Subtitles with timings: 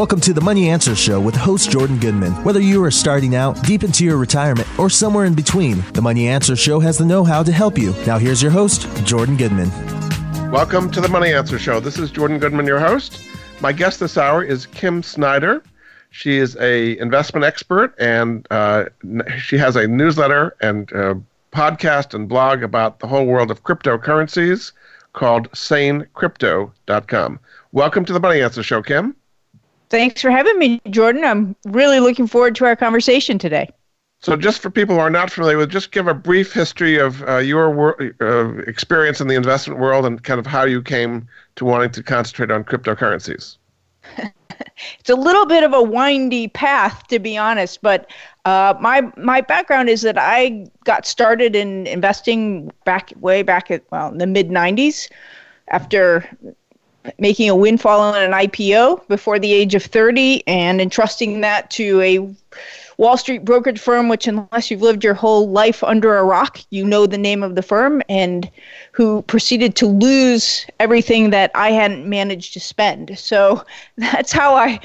[0.00, 2.32] Welcome to the Money Answer Show with host Jordan Goodman.
[2.42, 6.26] Whether you are starting out, deep into your retirement, or somewhere in between, the Money
[6.26, 7.92] Answer Show has the know how to help you.
[8.06, 9.70] Now, here's your host, Jordan Goodman.
[10.50, 11.80] Welcome to the Money Answer Show.
[11.80, 13.20] This is Jordan Goodman, your host.
[13.60, 15.62] My guest this hour is Kim Snider.
[16.08, 18.86] She is a investment expert, and uh,
[19.36, 21.16] she has a newsletter and uh,
[21.52, 24.72] podcast and blog about the whole world of cryptocurrencies
[25.12, 27.38] called sanecrypto.com.
[27.72, 29.14] Welcome to the Money Answer Show, Kim.
[29.90, 31.24] Thanks for having me, Jordan.
[31.24, 33.68] I'm really looking forward to our conversation today.
[34.22, 37.26] So, just for people who are not familiar with, just give a brief history of
[37.26, 41.26] uh, your wor- uh, experience in the investment world and kind of how you came
[41.56, 43.56] to wanting to concentrate on cryptocurrencies.
[44.98, 48.10] it's a little bit of a windy path, to be honest, but
[48.44, 53.82] uh, my my background is that I got started in investing back way back at
[53.90, 55.10] well in the mid '90s
[55.68, 56.28] after
[57.18, 62.00] making a windfall on an IPO before the age of 30 and entrusting that to
[62.00, 62.34] a
[63.00, 66.84] Wall Street brokerage firm, which, unless you've lived your whole life under a rock, you
[66.84, 68.50] know the name of the firm, and
[68.92, 73.18] who proceeded to lose everything that I hadn't managed to spend.
[73.18, 73.64] So
[73.96, 74.78] that's how I,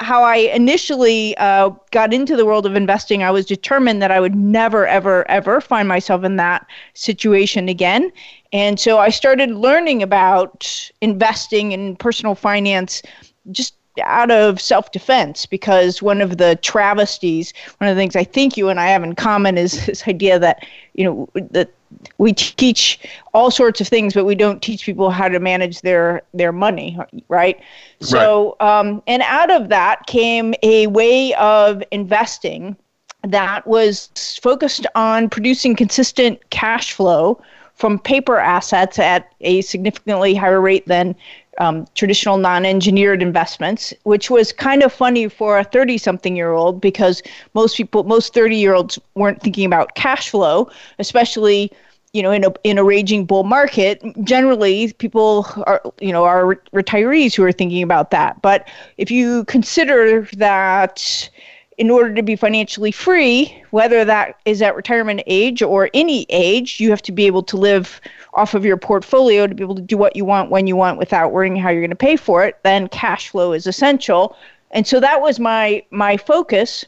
[0.00, 3.22] how I initially uh, got into the world of investing.
[3.22, 8.12] I was determined that I would never, ever, ever find myself in that situation again.
[8.54, 13.02] And so I started learning about investing in personal finance
[13.50, 18.22] just out of self defense because one of the travesties, one of the things I
[18.22, 21.70] think you and I have in common is this idea that, you know, that
[22.18, 23.00] we teach
[23.32, 26.96] all sorts of things, but we don't teach people how to manage their their money,
[27.28, 27.60] right?
[28.00, 28.78] So, right.
[28.80, 32.76] Um, and out of that came a way of investing
[33.24, 34.10] that was
[34.42, 37.40] focused on producing consistent cash flow
[37.74, 41.14] from paper assets at a significantly higher rate than
[41.58, 47.22] um, traditional non-engineered investments, which was kind of funny for a 30-something-year-old because
[47.54, 51.70] most people, most 30-year-olds weren't thinking about cash flow, especially
[52.12, 54.00] you know in a in a raging bull market.
[54.22, 58.40] Generally, people are you know are re- retirees who are thinking about that.
[58.40, 58.68] But
[58.98, 61.28] if you consider that
[61.76, 66.78] in order to be financially free, whether that is at retirement age or any age,
[66.78, 68.00] you have to be able to live
[68.34, 70.98] off of your portfolio to be able to do what you want when you want
[70.98, 72.58] without worrying how you're going to pay for it.
[72.62, 74.36] Then cash flow is essential,
[74.70, 76.84] and so that was my my focus,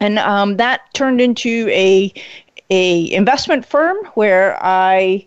[0.00, 2.12] and um, that turned into a
[2.70, 5.26] a investment firm where I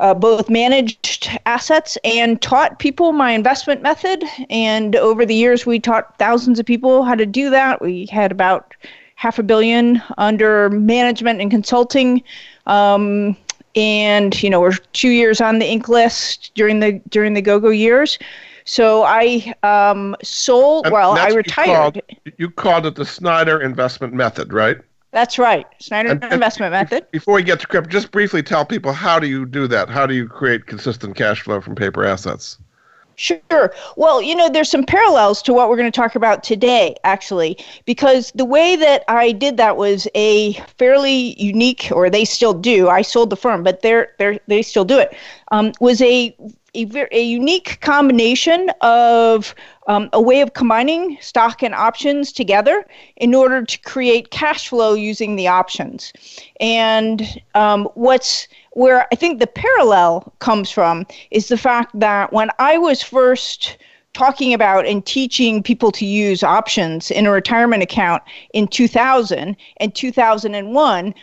[0.00, 4.24] uh, both managed assets and taught people my investment method.
[4.48, 7.80] And over the years, we taught thousands of people how to do that.
[7.80, 8.74] We had about
[9.14, 12.22] half a billion under management and consulting.
[12.66, 13.36] Um,
[13.76, 17.68] and you know we're two years on the Inc list during the during the go-go
[17.70, 18.18] years.
[18.64, 20.86] So I um, sold.
[20.86, 21.96] And well, I retired.
[21.96, 24.78] You called, you called it the Snider investment method, right?
[25.12, 25.66] That's right.
[25.80, 27.10] Snider and, investment and method.
[27.10, 29.88] Before we get to crypto, just briefly tell people how do you do that?
[29.88, 32.58] How do you create consistent cash flow from paper assets?
[33.20, 33.74] Sure.
[33.96, 37.58] Well, you know, there's some parallels to what we're going to talk about today, actually,
[37.84, 42.88] because the way that I did that was a fairly unique, or they still do.
[42.88, 45.14] I sold the firm, but they're they're, they still do it.
[45.50, 46.34] Um, was a
[46.74, 49.54] a, a unique combination of
[49.90, 52.86] um, a way of combining stock and options together
[53.16, 56.12] in order to create cash flow using the options.
[56.60, 62.50] And um, what's where I think the parallel comes from is the fact that when
[62.60, 63.78] I was first
[64.12, 68.22] talking about and teaching people to use options in a retirement account
[68.54, 71.14] in 2000 and 2001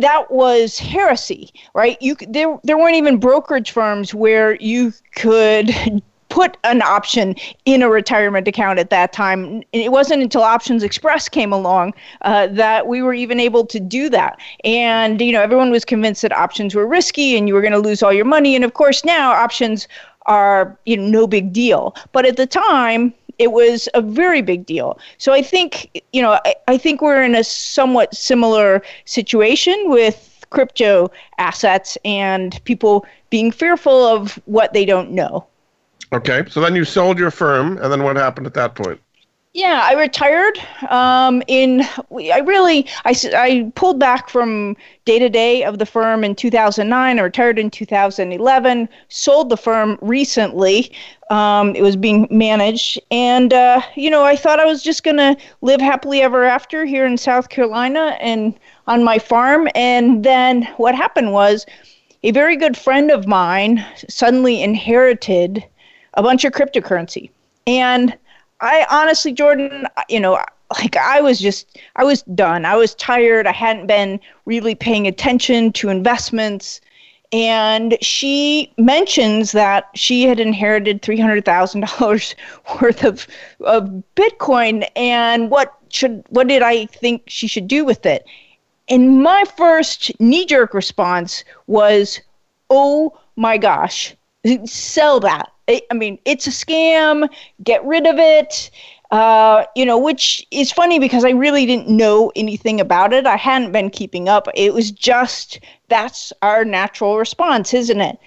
[0.00, 1.96] that was heresy, right?
[2.00, 5.72] You there there weren't even brokerage firms where you could
[6.34, 9.62] put an option in a retirement account at that time.
[9.72, 14.40] It wasn't until optionsXpress came along uh, that we were even able to do that.
[14.64, 17.78] And you know, everyone was convinced that options were risky and you were going to
[17.78, 18.56] lose all your money.
[18.56, 19.86] And of course, now options
[20.26, 21.94] are you know no big deal.
[22.10, 24.98] But at the time, it was a very big deal.
[25.18, 30.44] So I think, you know, I, I think we're in a somewhat similar situation with
[30.50, 35.46] crypto assets and people being fearful of what they don't know.
[36.14, 39.00] Okay, so then you sold your firm, and then what happened at that point?
[39.52, 40.58] Yeah, I retired.
[40.90, 41.82] Um, in
[42.12, 44.76] I really I, I pulled back from
[45.06, 47.18] day to day of the firm in 2009.
[47.18, 48.88] I retired in 2011.
[49.08, 50.92] Sold the firm recently.
[51.30, 55.36] Um, it was being managed, and uh, you know I thought I was just gonna
[55.62, 59.68] live happily ever after here in South Carolina and on my farm.
[59.74, 61.66] And then what happened was
[62.22, 65.64] a very good friend of mine suddenly inherited
[66.14, 67.30] a bunch of cryptocurrency,
[67.66, 68.16] and
[68.60, 72.64] I honestly, Jordan, you know, like I was just, I was done.
[72.64, 73.46] I was tired.
[73.46, 76.80] I hadn't been really paying attention to investments.
[77.32, 82.34] And she mentions that she had inherited $300,000
[82.80, 83.26] worth of,
[83.60, 88.24] of Bitcoin and what should, what did I think she should do with it?
[88.88, 92.20] And my first knee jerk response was,
[92.70, 94.14] oh my gosh,
[94.64, 95.50] sell that.
[95.68, 97.28] I mean, it's a scam.
[97.62, 98.70] Get rid of it.
[99.10, 103.26] Uh, you know, which is funny because I really didn't know anything about it.
[103.26, 104.48] I hadn't been keeping up.
[104.54, 108.18] It was just that's our natural response, isn't it?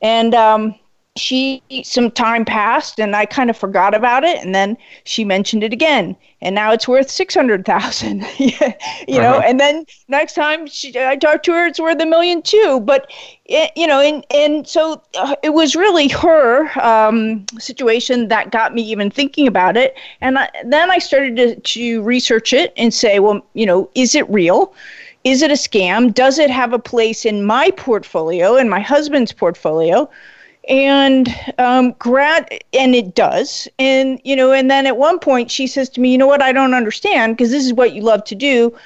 [0.00, 0.74] And um,
[1.16, 5.64] she some time passed and I kind of forgot about it and then she mentioned
[5.64, 8.76] it again and now it's worth 600,000 you uh-huh.
[9.08, 12.80] know and then next time she, I talked to her it's worth a million too
[12.80, 13.10] but
[13.50, 18.74] it, you know and and so uh, it was really her um, situation that got
[18.74, 19.96] me even thinking about it.
[20.20, 24.14] And I, then I started to, to research it and say well you know is
[24.14, 24.72] it real?
[25.24, 26.14] Is it a scam?
[26.14, 30.08] Does it have a place in my portfolio and my husband's portfolio?
[30.68, 33.68] And um, grad and it does.
[33.80, 36.40] And you know and then at one point she says to me you know what?
[36.42, 38.76] I don't understand because this is what you love to do.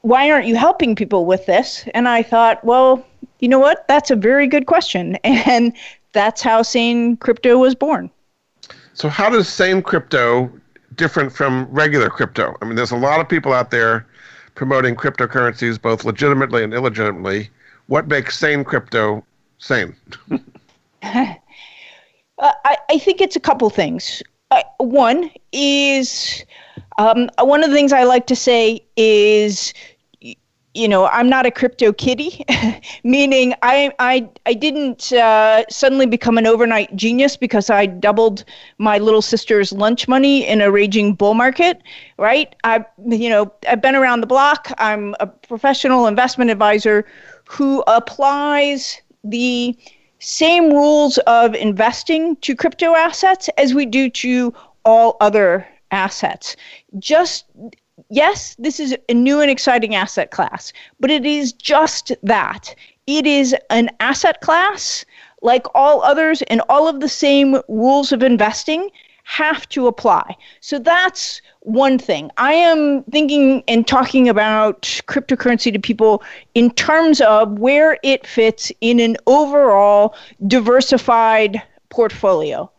[0.00, 1.84] Why aren't you helping people with this?
[1.92, 3.04] And i thought well
[3.40, 3.86] you know what?
[3.88, 5.18] That's a very good question.
[5.24, 5.72] And
[6.12, 8.10] that's how sane crypto was born.
[8.94, 10.52] So how does sane crypto
[10.96, 12.56] different from regular crypto?
[12.60, 14.06] I mean there's a lot of people out there
[14.54, 17.48] promoting cryptocurrencies both legitimately and illegitimately.
[17.86, 19.24] What makes sane crypto
[19.58, 19.94] sane?
[22.40, 24.22] Uh, I, I think it's a couple things.
[24.50, 26.42] Uh, one is
[26.98, 29.72] um, one of the things I like to say is
[30.74, 32.44] you know i'm not a crypto kitty
[33.04, 38.44] meaning i i i didn't uh, suddenly become an overnight genius because i doubled
[38.78, 41.82] my little sister's lunch money in a raging bull market
[42.18, 47.04] right i you know i've been around the block i'm a professional investment advisor
[47.48, 49.76] who applies the
[50.20, 56.56] same rules of investing to crypto assets as we do to all other assets.
[56.98, 57.46] Just
[58.08, 62.74] yes, this is a new and exciting asset class, but it is just that.
[63.06, 65.04] It is an asset class
[65.42, 68.90] like all others, and all of the same rules of investing
[69.24, 70.36] have to apply.
[70.60, 72.30] So that's one thing.
[72.36, 76.22] I am thinking and talking about cryptocurrency to people
[76.54, 80.14] in terms of where it fits in an overall
[80.46, 82.70] diversified portfolio.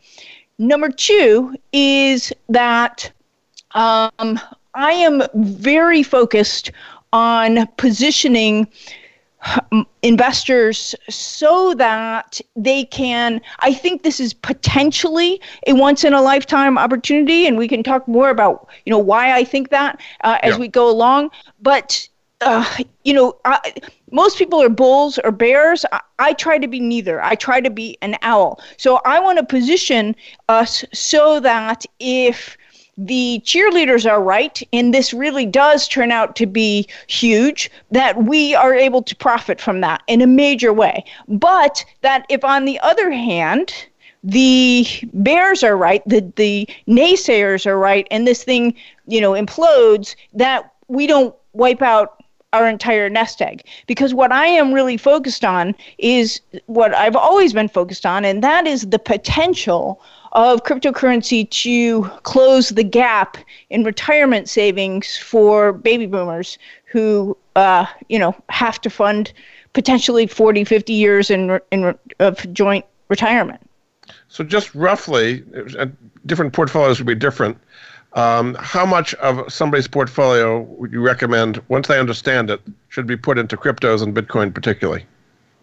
[0.57, 3.11] Number two is that
[3.71, 4.39] um,
[4.73, 6.71] I am very focused
[7.13, 8.67] on positioning
[10.03, 16.77] investors so that they can i think this is potentially a once in a lifetime
[16.77, 20.53] opportunity and we can talk more about you know why i think that uh, as
[20.53, 20.59] yeah.
[20.59, 21.31] we go along.
[21.61, 22.07] But
[22.41, 22.65] uh,
[23.03, 23.73] you know I,
[24.11, 25.85] most people are bulls or bears.
[25.91, 27.23] I, I try to be neither.
[27.23, 28.59] I try to be an owl.
[28.77, 30.15] So i want to position
[30.49, 32.57] us so that if
[32.97, 38.53] the cheerleaders are right, and this really does turn out to be huge, that we
[38.53, 41.03] are able to profit from that in a major way.
[41.27, 43.73] But that if, on the other hand,
[44.23, 48.75] the bears are right, the, the naysayers are right, and this thing,
[49.07, 52.20] you know, implodes, that we don't wipe out
[52.53, 53.63] our entire nest egg.
[53.87, 58.43] Because what I am really focused on is what I've always been focused on, and
[58.43, 60.01] that is the potential
[60.33, 63.37] of cryptocurrency to close the gap
[63.69, 69.33] in retirement savings for baby boomers who, uh, you know, have to fund
[69.73, 73.61] potentially 40, 50 years in, in of joint retirement.
[74.27, 75.43] So, just roughly,
[75.77, 75.87] uh,
[76.25, 77.57] different portfolios would be different.
[78.13, 83.15] Um, how much of somebody's portfolio would you recommend, once they understand it, should be
[83.15, 85.05] put into cryptos and Bitcoin particularly?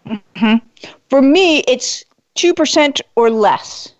[0.07, 0.55] Mm-hmm.
[1.09, 2.03] For me, it's
[2.35, 3.93] 2% or less.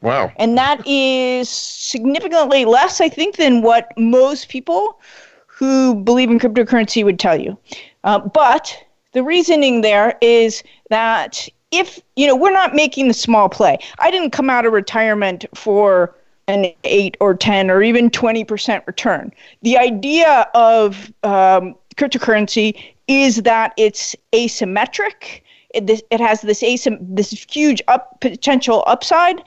[0.00, 0.32] Wow.
[0.36, 4.98] And that is significantly less, I think, than what most people
[5.46, 7.58] who believe in cryptocurrency would tell you.
[8.04, 8.74] Uh, but
[9.12, 13.78] the reasoning there is that if, you know, we're not making the small play.
[13.98, 16.16] I didn't come out of retirement for
[16.50, 19.32] an 8 or 10 or even 20% return.
[19.62, 25.42] The idea of um, cryptocurrency is that it's asymmetric
[25.74, 29.42] it, it has this asymm- this huge up potential upside,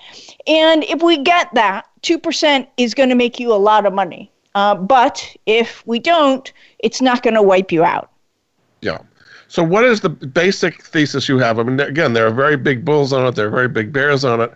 [0.47, 3.93] and if we get that, two percent is going to make you a lot of
[3.93, 4.31] money.
[4.55, 8.11] Uh, but if we don't, it's not going to wipe you out.
[8.81, 8.99] Yeah.
[9.47, 11.59] So, what is the basic thesis you have?
[11.59, 13.35] I mean, again, there are very big bulls on it.
[13.35, 14.53] There are very big bears on it.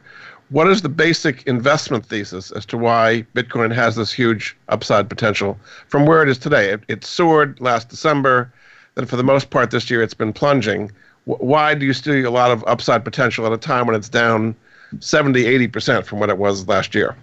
[0.50, 5.58] What is the basic investment thesis as to why Bitcoin has this huge upside potential
[5.88, 6.72] from where it is today?
[6.72, 8.52] It, it soared last December,
[8.96, 10.92] then for the most part this year it's been plunging.
[11.28, 14.10] W- why do you see a lot of upside potential at a time when it's
[14.10, 14.56] down
[15.00, 17.16] 70, 80% from what it was last year?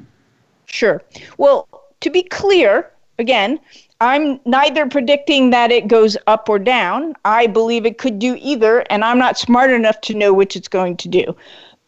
[0.66, 1.02] Sure.
[1.38, 1.66] Well,
[2.00, 3.58] to be clear, again,
[4.00, 7.14] I'm neither predicting that it goes up or down.
[7.24, 10.68] I believe it could do either, and I'm not smart enough to know which it's
[10.68, 11.34] going to do.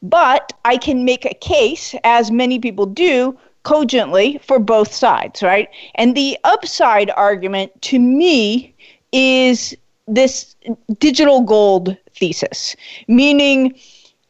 [0.02, 5.68] But I can make a case, as many people do, cogently for both sides, right?
[5.96, 8.74] And the upside argument to me
[9.12, 9.76] is
[10.06, 10.54] this
[10.98, 12.76] digital gold thesis,
[13.08, 13.74] meaning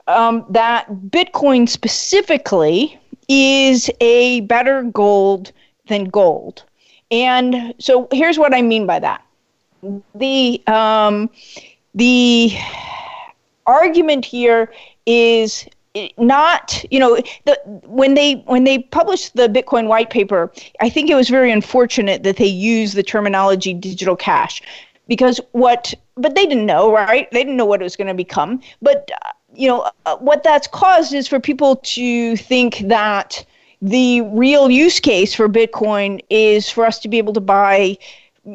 [0.06, 5.52] um, that Bitcoin specifically is a better gold
[5.88, 6.62] than gold.
[7.11, 9.23] And so here's what I mean by that.
[10.14, 11.30] The um,
[11.94, 12.56] the
[13.66, 14.73] argument here
[15.06, 15.66] is
[16.18, 21.08] not you know the when they when they published the bitcoin white paper i think
[21.08, 24.60] it was very unfortunate that they used the terminology digital cash
[25.08, 27.30] because what but they didn't know right?
[27.30, 28.60] They didn't know what it was going to become.
[28.82, 33.44] But uh, you know uh, what that's caused is for people to think that
[33.82, 37.96] the real use case for bitcoin is for us to be able to buy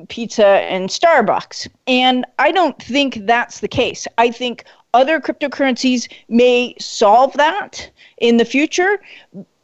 [0.07, 1.67] pizza and starbucks.
[1.87, 4.07] And i don't think that's the case.
[4.17, 9.01] I think other cryptocurrencies may solve that in the future,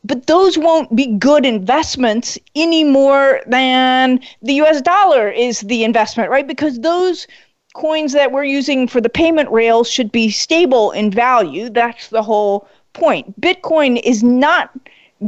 [0.04, 6.30] but those won't be good investments any more than the US dollar is the investment,
[6.30, 6.48] right?
[6.48, 7.28] Because those
[7.76, 11.70] coins that we're using for the payment rails should be stable in value.
[11.70, 13.40] That's the whole point.
[13.40, 14.72] Bitcoin is not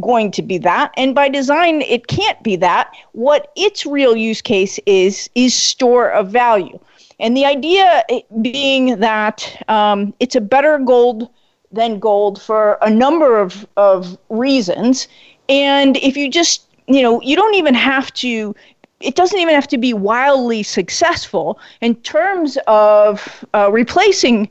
[0.02, 4.40] going to be that and by design it can't be that what its real use
[4.40, 6.80] case is is store of value
[7.20, 8.04] and the idea
[8.42, 11.30] being that um, it's a better gold
[11.72, 15.08] than gold for a number of, of reasons.
[15.48, 18.56] And if you just, you know, you don't even have to,
[19.00, 24.50] it doesn't even have to be wildly successful in terms of uh, replacing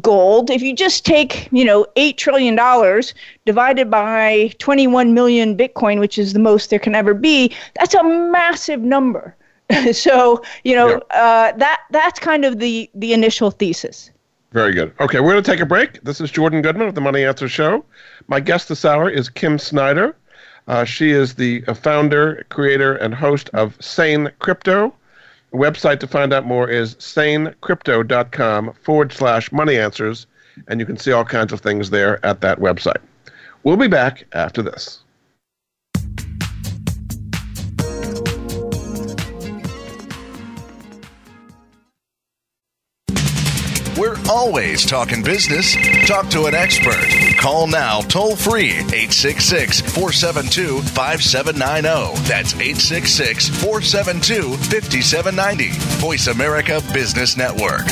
[0.00, 3.12] gold if you just take you know 8 trillion dollars
[3.44, 8.04] divided by 21 million bitcoin which is the most there can ever be that's a
[8.04, 9.34] massive number
[9.92, 14.10] so you know uh, that that's kind of the the initial thesis.
[14.52, 14.92] Very good.
[14.98, 16.02] Okay, we're going to take a break.
[16.02, 17.84] This is Jordan Goodman of the Money Answer Show.
[18.26, 20.16] My guest this hour is Kim Snider.
[20.66, 24.92] Uh, she is the founder, creator, and host of Sane Crypto.
[25.52, 30.26] The website to find out more is sanecrypto.com forward slash money answers,
[30.68, 33.00] and you can see all kinds of things there at that website.
[33.62, 35.00] We'll be back after this.
[44.00, 45.76] We're always talking business.
[46.08, 47.04] Talk to an expert.
[47.38, 52.22] Call now toll free 866 472 5790.
[52.26, 55.68] That's 866 472 5790.
[56.00, 57.82] Voice America Business Network.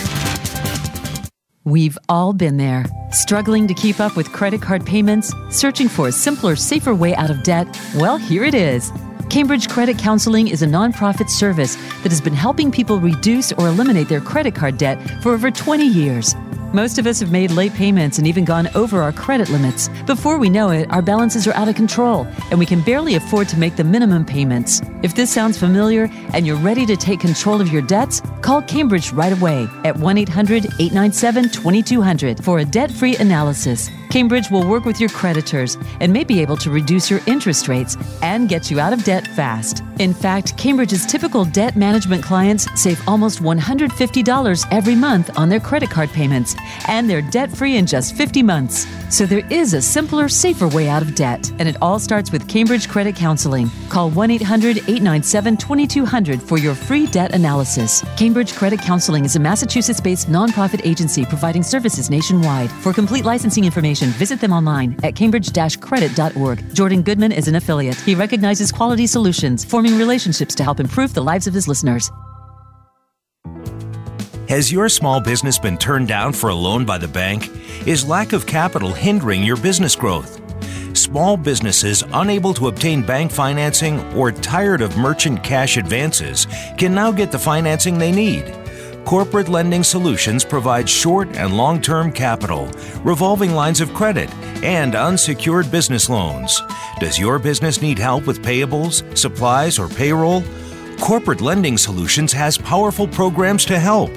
[1.65, 6.13] We've all been there, struggling to keep up with credit card payments, searching for a
[6.13, 7.69] simpler, safer way out of debt.
[7.97, 8.91] Well, here it is.
[9.31, 14.09] Cambridge Credit Counseling is a nonprofit service that has been helping people reduce or eliminate
[14.09, 16.35] their credit card debt for over 20 years.
[16.75, 19.89] Most of us have made late payments and even gone over our credit limits.
[20.05, 23.49] Before we know it, our balances are out of control and we can barely afford
[23.49, 24.83] to make the minimum payments.
[25.03, 29.13] If this sounds familiar and you're ready to take control of your debts, call Cambridge
[29.13, 33.89] right away at 1 800 897 2200 for a debt free analysis.
[34.11, 37.97] Cambridge will work with your creditors and may be able to reduce your interest rates
[38.23, 39.83] and get you out of debt fast.
[39.99, 45.91] In fact, Cambridge's typical debt management clients save almost $150 every month on their credit
[45.91, 46.55] card payments,
[46.87, 48.87] and they're debt free in just 50 months.
[49.15, 52.49] So there is a simpler, safer way out of debt, and it all starts with
[52.49, 53.71] Cambridge Credit Counseling.
[53.89, 58.05] Call 1 800 897 2200 for your free debt analysis.
[58.17, 62.71] Cambridge Credit Counseling is a Massachusetts based nonprofit agency providing services nationwide.
[62.71, 65.49] For complete licensing information, visit them online at cambridge
[65.81, 66.75] credit.org.
[66.75, 67.97] Jordan Goodman is an affiliate.
[67.97, 72.11] He recognizes quality solutions, forming relationships to help improve the lives of his listeners.
[74.49, 77.51] Has your small business been turned down for a loan by the bank?
[77.87, 80.41] Is lack of capital hindering your business growth?
[80.97, 86.47] Small businesses unable to obtain bank financing or tired of merchant cash advances
[86.79, 88.55] can now get the financing they need.
[89.05, 92.71] Corporate Lending Solutions provides short and long term capital,
[93.05, 94.33] revolving lines of credit,
[94.65, 96.63] and unsecured business loans.
[97.01, 100.43] Does your business need help with payables, supplies, or payroll?
[101.01, 104.11] Corporate Lending Solutions has powerful programs to help.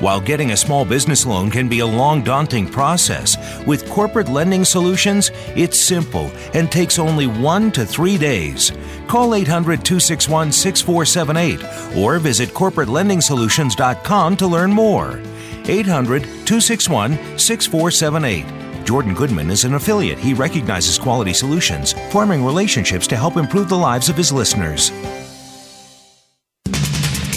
[0.00, 4.64] While getting a small business loan can be a long, daunting process, with corporate lending
[4.64, 8.72] solutions, it's simple and takes only one to three days.
[9.08, 15.20] Call 800 261 6478 or visit corporatelendingsolutions.com to learn more.
[15.64, 18.84] 800 261 6478.
[18.84, 20.18] Jordan Goodman is an affiliate.
[20.18, 24.92] He recognizes quality solutions, forming relationships to help improve the lives of his listeners.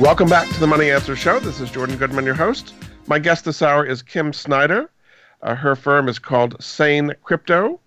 [0.00, 1.40] Welcome back to the Money Answer Show.
[1.40, 2.74] This is Jordan Goodman, your host.
[3.06, 4.90] My guest this hour is Kim Snider.
[5.40, 7.80] Uh, her firm is called Sane Crypto,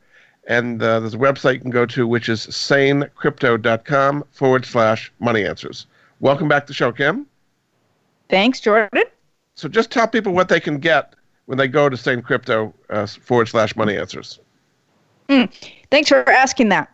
[0.47, 5.45] and uh, there's a website you can go to, which is sanecrypto.com forward slash money
[5.45, 5.85] answers.
[6.19, 7.27] Welcome back to the show, Kim.
[8.27, 9.03] Thanks, Jordan.
[9.53, 11.13] So just tell people what they can get
[11.45, 14.39] when they go to Sane Crypto uh, forward slash money answers.
[15.29, 15.53] Mm,
[15.91, 16.91] thanks for asking that.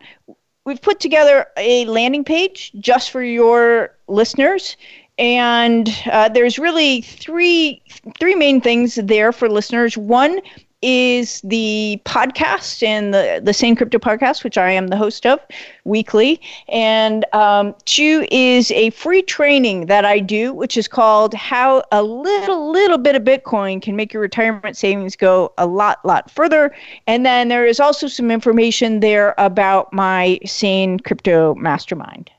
[0.66, 4.76] We've put together a landing page just for your listeners
[5.18, 7.82] and uh, there's really three
[8.18, 9.96] three main things there for listeners.
[9.96, 10.40] One
[10.82, 15.40] is the podcast and the the Sane Crypto podcast, which I am the host of
[15.84, 21.82] weekly, and um, two is a free training that I do, which is called "How
[21.92, 26.30] a Little Little Bit of Bitcoin Can Make Your Retirement Savings Go a Lot Lot
[26.30, 26.74] Further."
[27.06, 32.30] And then there is also some information there about my Sane Crypto Mastermind.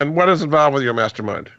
[0.00, 1.50] And what is involved with your mastermind?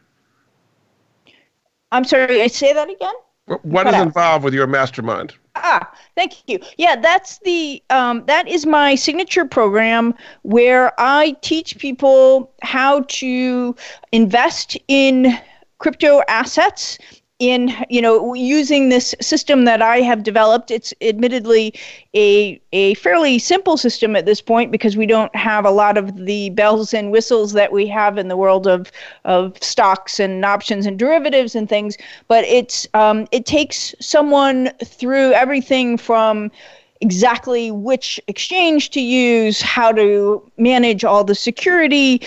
[1.95, 3.13] I'm sorry, I say that again?
[3.61, 5.33] What is involved with your mastermind?
[5.55, 6.59] Ah, thank you.
[6.77, 13.75] Yeah, that's the um, that is my signature program where I teach people how to
[14.11, 15.39] invest in
[15.77, 16.97] crypto assets
[17.39, 20.71] in you know using this system that I have developed.
[20.71, 21.73] It's admittedly
[22.15, 26.25] a a fairly simple system at this point because we don't have a lot of
[26.25, 28.89] the bells and whistles that we have in the world of
[29.25, 31.97] of stocks and options and derivatives and things.
[32.29, 36.51] But it's um, it takes someone through everything from
[37.01, 42.21] exactly which exchange to use, how to manage all the security,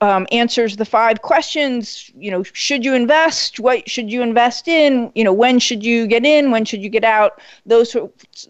[0.00, 2.10] um, answers the five questions.
[2.16, 3.60] You know, should you invest?
[3.60, 5.12] What should you invest in?
[5.14, 6.50] You know, when should you get in?
[6.50, 7.40] When should you get out?
[7.66, 7.94] Those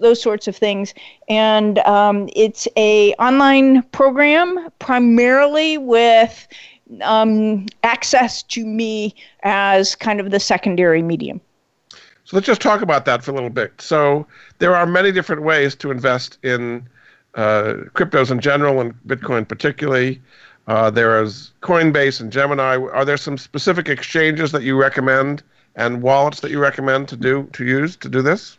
[0.00, 0.94] those sorts of things.
[1.28, 6.46] And um, it's a online program primarily with
[7.02, 11.40] um, access to me as kind of the secondary medium.
[12.28, 13.80] So let's just talk about that for a little bit.
[13.80, 14.26] So
[14.58, 16.86] there are many different ways to invest in
[17.34, 20.20] uh, cryptos in general and Bitcoin particularly.
[20.66, 22.76] Uh, there is Coinbase and Gemini.
[22.76, 25.42] Are there some specific exchanges that you recommend
[25.74, 28.58] and wallets that you recommend to do to use to do this?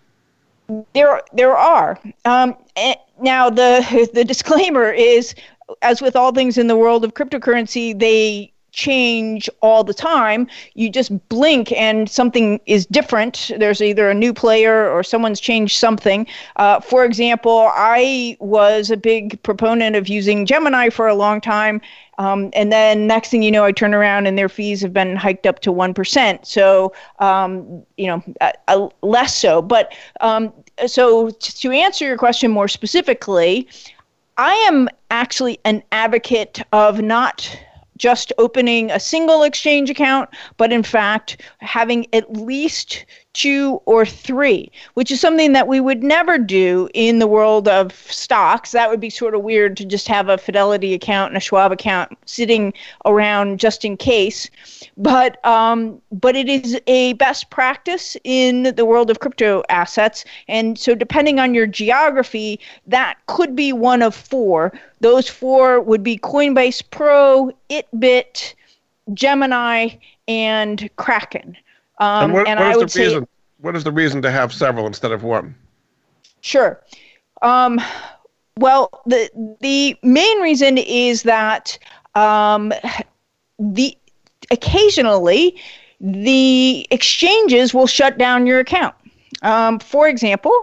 [0.94, 2.00] There, there are.
[2.26, 5.36] Um, eh, now the the disclaimer is,
[5.84, 10.48] as with all things in the world of cryptocurrency, they change all the time.
[10.74, 13.52] You just blink and something is different.
[13.58, 16.28] There's either a new player or someone's changed something.
[16.56, 21.82] Uh, for example, I was a big proponent of using Gemini for a long time.
[22.20, 25.16] Um, and then next thing you know, I turn around and their fees have been
[25.16, 26.46] hiked up to 1%.
[26.46, 29.62] So, um, you know, uh, uh, less so.
[29.62, 30.52] But um,
[30.86, 33.68] so to answer your question more specifically,
[34.38, 37.58] I am actually an advocate of not
[38.00, 44.72] just opening a single exchange account, but in fact having at least two or three,
[44.96, 48.72] which is something that we would never do in the world of stocks.
[48.72, 51.72] That would be sort of weird to just have a Fidelity account and a Schwab
[51.72, 52.74] account sitting
[53.06, 54.50] around just in case.
[54.98, 60.78] But um, but it is a best practice in the world of crypto assets, and
[60.78, 64.74] so depending on your geography, that could be one of four.
[65.02, 68.56] Those four would be Coinbase Pro, Itbit,
[69.14, 69.90] Gemini,
[70.28, 71.56] and Kraken.
[72.00, 73.24] Um, and what, and what is the reason?
[73.24, 73.30] Say,
[73.62, 75.56] what is the reason to have several instead of one?
[76.42, 76.82] Sure.
[77.42, 77.80] Um,
[78.58, 79.30] well, the
[79.62, 81.78] the main reason is that
[82.16, 82.74] um,
[83.58, 83.98] the
[84.52, 85.60] occasionally
[86.02, 88.96] the exchanges will shut down your account.
[89.42, 90.54] Um, for example,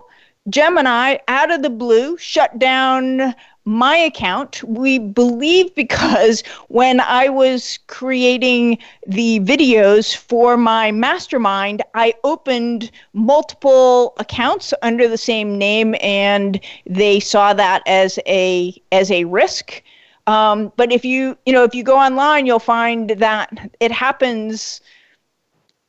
[0.48, 3.34] Gemini out of the blue shut down
[3.66, 4.62] my account.
[4.62, 14.14] We believe because when I was creating the videos for my mastermind, I opened multiple
[14.18, 19.82] accounts under the same name and they saw that as a as a risk.
[20.28, 24.80] Um, but if you you know if you go online, you'll find that it happens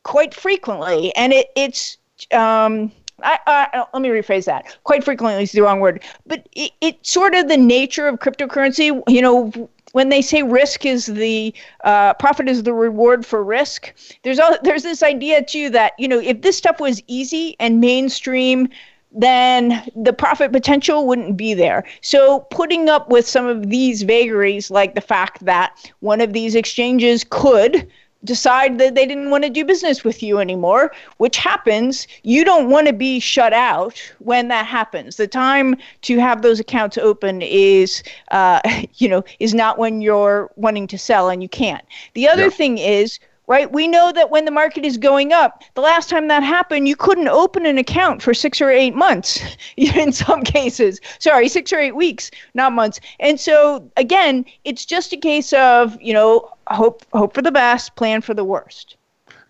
[0.02, 1.98] quite frequently, and it it's
[2.32, 2.90] um,
[3.22, 4.78] I, I, let me rephrase that.
[4.84, 9.02] Quite frequently is the wrong word, but it, it's sort of the nature of cryptocurrency.
[9.08, 11.52] You know, when they say risk is the
[11.84, 16.08] uh, profit is the reward for risk, there's all, there's this idea too that you
[16.08, 18.68] know if this stuff was easy and mainstream,
[19.12, 21.84] then the profit potential wouldn't be there.
[22.02, 26.54] So putting up with some of these vagaries, like the fact that one of these
[26.54, 27.88] exchanges could
[28.24, 32.68] decide that they didn't want to do business with you anymore, which happens, you don't
[32.68, 35.16] want to be shut out when that happens.
[35.16, 38.60] The time to have those accounts open is, uh,
[38.94, 41.84] you know, is not when you're wanting to sell and you can't.
[42.14, 42.50] The other yeah.
[42.50, 43.72] thing is right?
[43.72, 46.94] We know that when the market is going up, the last time that happened, you
[46.94, 49.40] couldn't open an account for six or eight months
[49.76, 51.00] in some cases.
[51.18, 53.00] Sorry, six or eight weeks, not months.
[53.18, 57.96] And so again, it's just a case of, you know, hope hope for the best,
[57.96, 58.96] plan for the worst.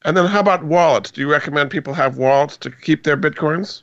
[0.05, 1.11] And then how about wallets?
[1.11, 3.83] Do you recommend people have wallets to keep their bitcoins?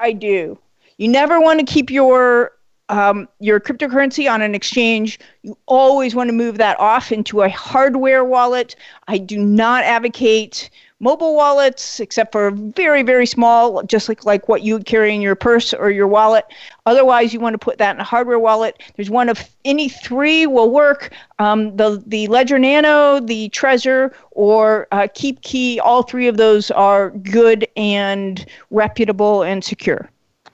[0.00, 0.58] I do.
[0.98, 2.52] You never want to keep your
[2.92, 7.48] um, your cryptocurrency on an exchange, you always want to move that off into a
[7.48, 8.76] hardware wallet.
[9.08, 10.68] I do not advocate
[11.00, 15.22] mobile wallets, except for very, very small, just like, like what you would carry in
[15.22, 16.44] your purse or your wallet.
[16.84, 18.80] Otherwise, you want to put that in a hardware wallet.
[18.94, 21.14] There's one of any three will work.
[21.38, 25.78] Um, the the Ledger Nano, the Trezor, or uh, KeepKey.
[25.82, 30.10] All three of those are good and reputable and secure.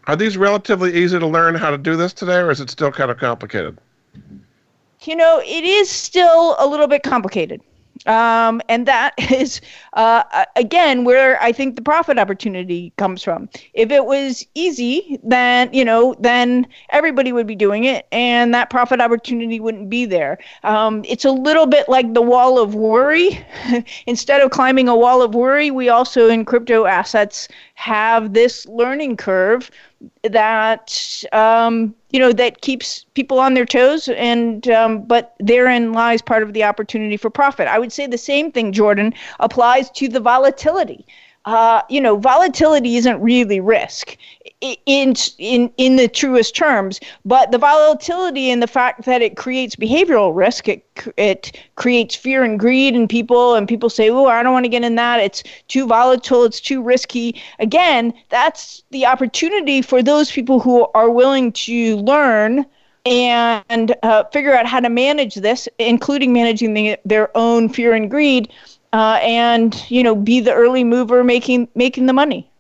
[0.09, 2.91] Are these relatively easy to learn how to do this today, or is it still
[2.91, 3.77] kind of complicated?
[5.03, 7.61] You know, it is still a little bit complicated.
[8.07, 9.61] Um, and that is,
[9.93, 10.23] uh,
[10.57, 13.51] again, where I think the profit opportunity comes from.
[13.75, 18.71] If it was easy, then, you know, then everybody would be doing it and that
[18.71, 20.39] profit opportunity wouldn't be there.
[20.63, 23.45] Um, it's a little bit like the wall of worry.
[24.07, 29.17] Instead of climbing a wall of worry, we also in crypto assets have this learning
[29.17, 29.71] curve
[30.23, 36.23] that um, you know that keeps people on their toes and um, but therein lies
[36.23, 37.67] part of the opportunity for profit.
[37.69, 41.05] I would say the same thing jordan applies to the volatility.
[41.45, 44.19] Uh, you know, volatility isn't really risk
[44.61, 49.77] in in in the truest terms, but the volatility and the fact that it creates
[49.77, 50.85] behavioral risk, it
[51.17, 54.71] it creates fear and greed in people, and people say, "Oh, I don't want to
[54.71, 55.21] get in that.
[55.21, 56.45] It's too volatile.
[56.45, 62.67] It's too risky." Again, that's the opportunity for those people who are willing to learn
[63.07, 68.11] and uh, figure out how to manage this, including managing the, their own fear and
[68.11, 68.53] greed
[68.93, 72.51] uh, and you know be the early mover making making the money.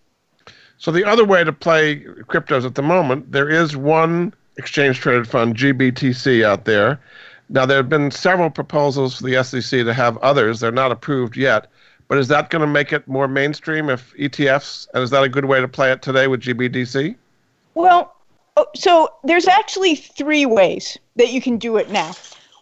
[0.78, 5.28] So the other way to play cryptos at the moment, there is one exchange traded
[5.28, 7.00] fund GBTC out there.
[7.48, 10.60] Now there have been several proposals for the SEC to have others.
[10.60, 11.68] They're not approved yet.
[12.06, 14.88] But is that going to make it more mainstream if ETFs?
[14.94, 17.16] And is that a good way to play it today with GBTC?
[17.74, 18.14] Well,
[18.56, 22.12] oh, so there's actually three ways that you can do it now.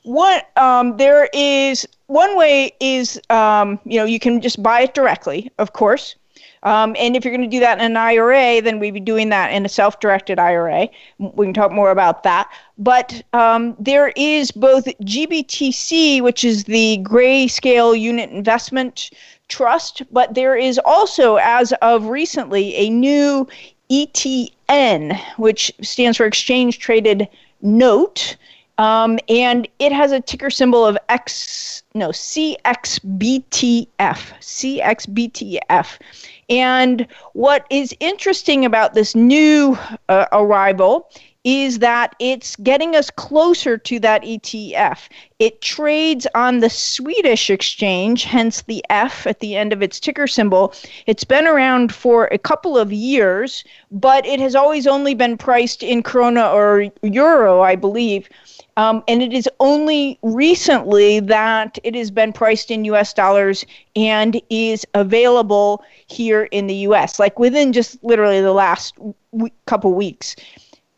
[0.02, 4.94] One, um, there is one way is um, you know you can just buy it
[4.94, 6.14] directly, of course.
[6.62, 9.28] Um, and if you're going to do that in an IRA, then we'd be doing
[9.30, 10.88] that in a self-directed IRA.
[11.18, 12.50] We can talk more about that.
[12.78, 19.10] But um, there is both GBTC, which is the Grayscale Unit Investment
[19.48, 23.46] Trust, but there is also, as of recently, a new
[23.90, 27.28] ETN, which stands for Exchange Traded
[27.62, 28.36] Note.
[28.78, 35.98] Um, and it has a ticker symbol of X, no, CXBTF, CXBTF.
[36.48, 39.76] And what is interesting about this new
[40.08, 41.10] uh, arrival
[41.46, 45.08] is that it's getting us closer to that ETF.
[45.38, 50.26] It trades on the Swedish exchange, hence the F at the end of its ticker
[50.26, 50.74] symbol.
[51.06, 55.84] It's been around for a couple of years, but it has always only been priced
[55.84, 58.28] in krona or euro, I believe.
[58.76, 64.42] Um, and it is only recently that it has been priced in US dollars and
[64.50, 68.96] is available here in the US, like within just literally the last
[69.32, 70.34] w- couple weeks.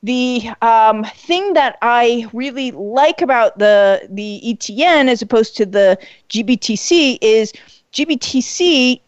[0.02, 5.98] The um, thing that I really like about the, the ETN as opposed to the
[6.28, 7.52] GBTC is
[7.92, 9.00] GBTC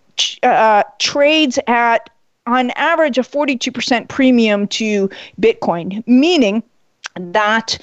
[0.43, 2.11] uh, trades at,
[2.47, 5.09] on average, a 42% premium to
[5.41, 6.63] Bitcoin, meaning
[7.17, 7.79] that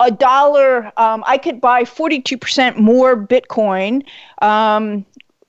[0.00, 4.04] a dollar, um, I could buy 42% more Bitcoin
[4.42, 5.04] um,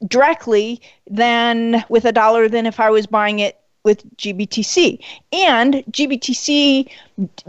[0.08, 5.00] directly than with a dollar than if I was buying it with GBTC.
[5.32, 6.90] And GBTC,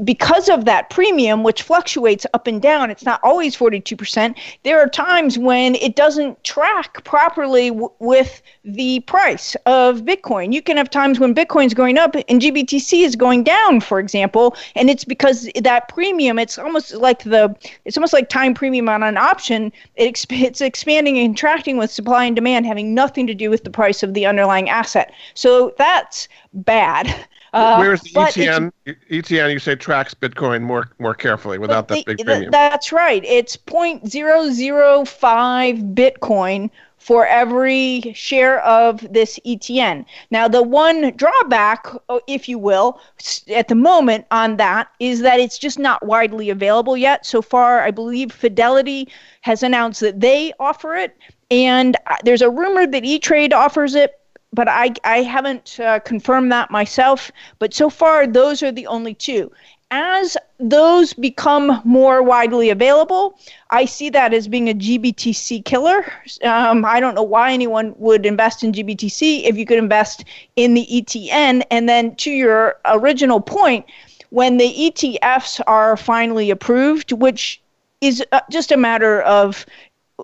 [0.05, 4.37] because of that premium, which fluctuates up and down, it's not always 42%.
[4.63, 10.53] There are times when it doesn't track properly w- with the price of Bitcoin.
[10.53, 14.57] You can have times when Bitcoin's going up and GBTC is going down, for example,
[14.75, 17.55] and it's because that premium, it's almost like the,
[17.85, 19.73] it's almost like time premium on an option.
[19.97, 23.65] It exp- it's expanding and contracting with supply and demand, having nothing to do with
[23.65, 25.13] the price of the underlying asset.
[25.35, 27.27] So that's bad.
[27.53, 28.71] Uh, Where's the ETN?
[28.87, 32.51] ETN, you say tracks Bitcoin more more carefully without that big premium.
[32.51, 33.25] that's right.
[33.25, 40.05] It's 0.005 Bitcoin for every share of this ETN.
[40.31, 43.01] Now, the one drawback, uh, if you will,
[43.49, 47.25] at the moment on that is that it's just not widely available yet.
[47.25, 49.09] So far, I believe Fidelity
[49.41, 51.17] has announced that they offer it.
[51.51, 54.20] And uh, there's a rumor that E Trade offers it,
[54.53, 57.31] but I, I haven't uh, confirmed that myself.
[57.59, 59.51] But so far, those are the only two.
[59.93, 63.37] As those become more widely available,
[63.71, 66.05] I see that as being a GBTC killer.
[66.45, 70.75] Um, I don't know why anyone would invest in GBTC if you could invest in
[70.75, 71.65] the ETN.
[71.71, 73.85] And then to your original point,
[74.31, 77.61] when the ETFs are finally approved, which
[78.01, 79.67] is uh, just a matter of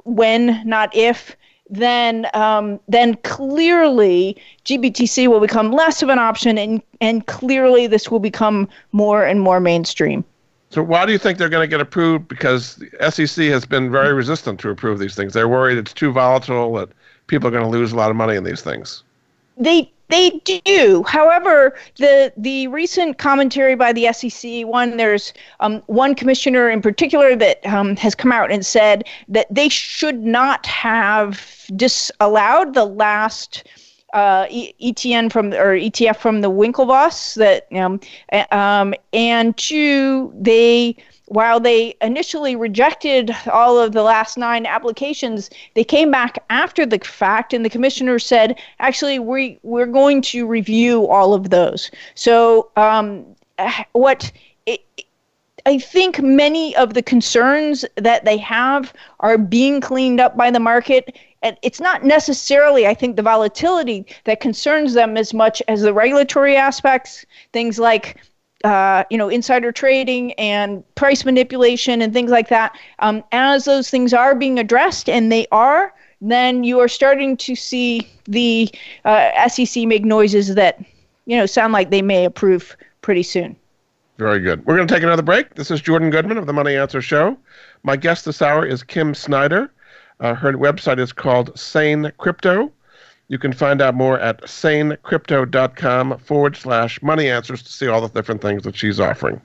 [0.05, 1.37] when, not if,
[1.71, 8.11] then um, then clearly GBTC will become less of an option, and and clearly this
[8.11, 10.25] will become more and more mainstream.
[10.71, 12.29] So why do you think they're going to get approved?
[12.29, 15.33] Because the SEC has been very resistant to approve these things.
[15.33, 16.89] They're worried it's too volatile that
[17.29, 19.03] people are going to lose a lot of money in these things.
[19.57, 21.05] They they do.
[21.07, 27.35] However, the the recent commentary by the SEC, one there's um, one commissioner in particular
[27.37, 33.65] that um, has come out and said that they should not have disallowed the last
[34.15, 38.01] uh, ETN from or ETF from the Winklevoss that um,
[38.53, 45.85] um, and two they while they initially rejected all of the last nine applications, they
[45.85, 51.07] came back after the fact, and the commissioner said, actually, we, we're going to review
[51.09, 51.91] all of those.
[52.15, 53.27] So, um,
[53.93, 54.31] what
[54.67, 54.85] it,
[55.65, 60.61] I think many of the concerns that they have are being cleaned up by the
[60.61, 61.19] market.
[61.43, 65.93] And it's not necessarily, I think, the volatility that concerns them as much as the
[65.93, 68.23] regulatory aspects, things like
[68.67, 73.89] uh, you know, insider trading and price manipulation and things like that, um, as those
[73.89, 78.69] things are being addressed, and they are, then you are starting to see the
[79.05, 80.85] uh, SEC make noises that,
[81.27, 83.55] you know, sound like they may approve pretty soon.
[84.19, 84.67] Very good.
[84.67, 85.55] We're going to take another break.
[85.55, 87.39] This is Jordan Goodman of the Money Answer Show.
[87.85, 89.71] My guest this hour is Kim Snider.
[90.19, 92.73] Uh, her website is called Sane Crypto.
[93.29, 98.09] You can find out more at sanecrypto.com forward slash money answers to see all the
[98.09, 99.41] different things that she's offering.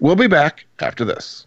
[0.00, 1.46] We'll be back after this.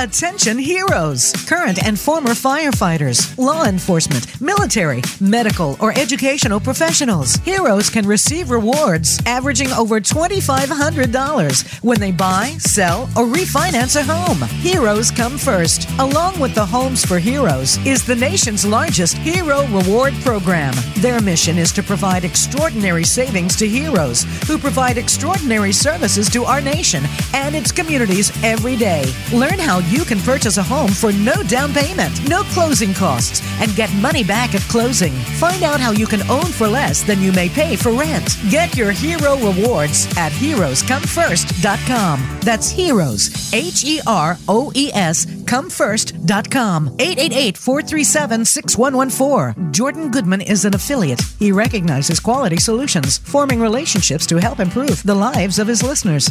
[0.00, 7.34] Attention heroes, current and former firefighters, law enforcement, military, medical, or educational professionals.
[7.44, 14.48] Heroes can receive rewards averaging over $2,500 when they buy, sell, or refinance a home.
[14.60, 15.86] Heroes come first.
[15.98, 20.72] Along with the Homes for Heroes is the nation's largest hero reward program.
[20.96, 26.62] Their mission is to provide extraordinary savings to heroes who provide extraordinary services to our
[26.62, 29.04] nation and its communities every day.
[29.34, 33.74] Learn how you can purchase a home for no down payment, no closing costs, and
[33.74, 35.12] get money back at closing.
[35.38, 38.36] Find out how you can own for less than you may pay for rent.
[38.50, 42.38] Get your hero rewards at heroescomefirst.com.
[42.40, 46.96] That's heroes, H E R O E S, comefirst.com.
[46.98, 49.72] 888 437 6114.
[49.72, 51.20] Jordan Goodman is an affiliate.
[51.38, 56.30] He recognizes quality solutions, forming relationships to help improve the lives of his listeners.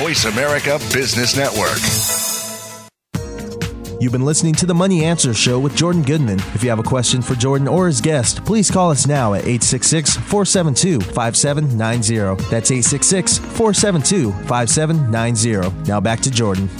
[0.00, 1.76] Voice America Business Network.
[4.00, 6.38] You've been listening to the Money Answer Show with Jordan Goodman.
[6.54, 9.40] If you have a question for Jordan or his guest, please call us now at
[9.40, 12.42] 866 472 5790.
[12.48, 15.82] That's 866 472 5790.
[15.86, 16.70] Now back to Jordan.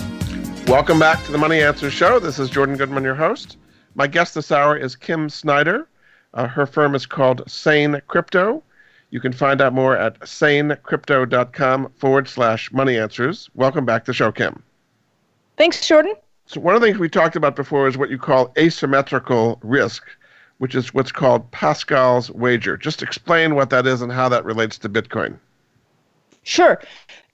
[0.66, 2.20] Welcome back to the Money Answer Show.
[2.20, 3.58] This is Jordan Goodman, your host.
[3.96, 5.86] My guest this hour is Kim Snider.
[6.32, 8.62] Uh, her firm is called Sane Crypto.
[9.10, 13.50] You can find out more at sanecrypto.com forward slash money answers.
[13.54, 14.62] Welcome back to the show, Kim.
[15.56, 16.14] Thanks, Jordan.
[16.46, 20.04] So, one of the things we talked about before is what you call asymmetrical risk,
[20.58, 22.76] which is what's called Pascal's wager.
[22.76, 25.38] Just explain what that is and how that relates to Bitcoin.
[26.42, 26.80] Sure.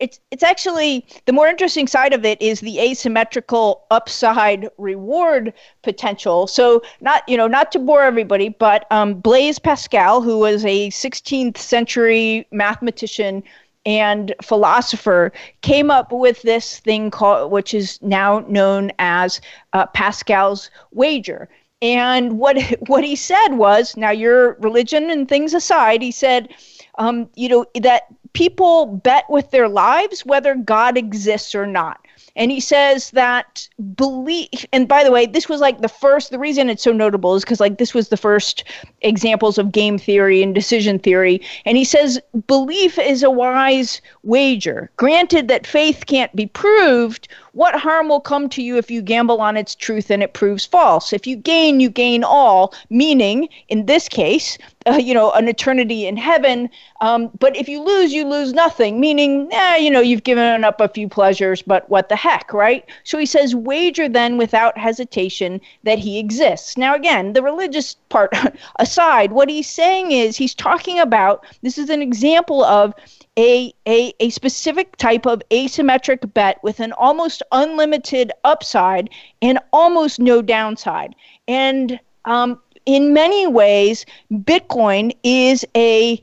[0.00, 6.46] It's it's actually the more interesting side of it is the asymmetrical upside reward potential.
[6.46, 10.90] So not you know not to bore everybody, but um, Blaise Pascal, who was a
[10.90, 13.42] 16th century mathematician
[13.86, 19.40] and philosopher, came up with this thing called which is now known as
[19.72, 21.48] uh, Pascal's wager.
[21.80, 26.52] And what what he said was, now your religion and things aside, he said,
[26.98, 28.02] um, you know that
[28.36, 31.98] people bet with their lives whether God exists or not.
[32.36, 36.38] And he says that belief, and by the way, this was like the first, the
[36.38, 38.64] reason it's so notable is because like this was the first
[39.00, 41.40] examples of game theory and decision theory.
[41.64, 44.90] And he says belief is a wise wager.
[44.98, 49.40] Granted that faith can't be proved, what harm will come to you if you gamble
[49.40, 51.14] on its truth and it proves false?
[51.14, 56.06] If you gain, you gain all, meaning, in this case, uh, you know, an eternity
[56.06, 56.68] in heaven.
[57.00, 60.82] Um, but if you lose, you lose nothing, meaning, eh, you know, you've given up
[60.82, 62.84] a few pleasures, but what the heck, right?
[63.04, 66.76] So he says, wager then without hesitation that he exists.
[66.76, 68.34] Now, again, the religious part
[68.78, 72.92] aside, what he's saying is he's talking about this is an example of
[73.38, 79.10] a, a, a specific type of asymmetric bet with an almost unlimited upside
[79.42, 81.14] and almost no downside.
[81.46, 86.22] And um, in many ways, Bitcoin is a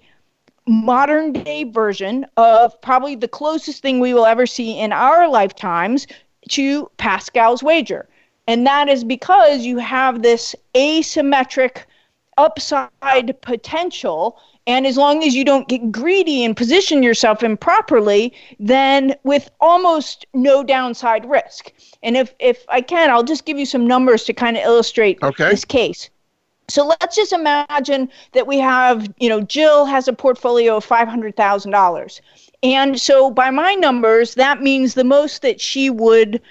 [0.65, 6.07] modern day version of probably the closest thing we will ever see in our lifetimes
[6.49, 8.07] to Pascal's wager.
[8.47, 11.83] And that is because you have this asymmetric
[12.37, 19.15] upside potential and as long as you don't get greedy and position yourself improperly, then
[19.23, 21.71] with almost no downside risk.
[22.01, 25.19] And if, if I can, I'll just give you some numbers to kind of illustrate
[25.21, 25.49] okay.
[25.49, 26.09] this case.
[26.69, 32.21] So let's just imagine that we have, you know, Jill has a portfolio of $500,000.
[32.63, 36.41] And so by my numbers, that means the most that she would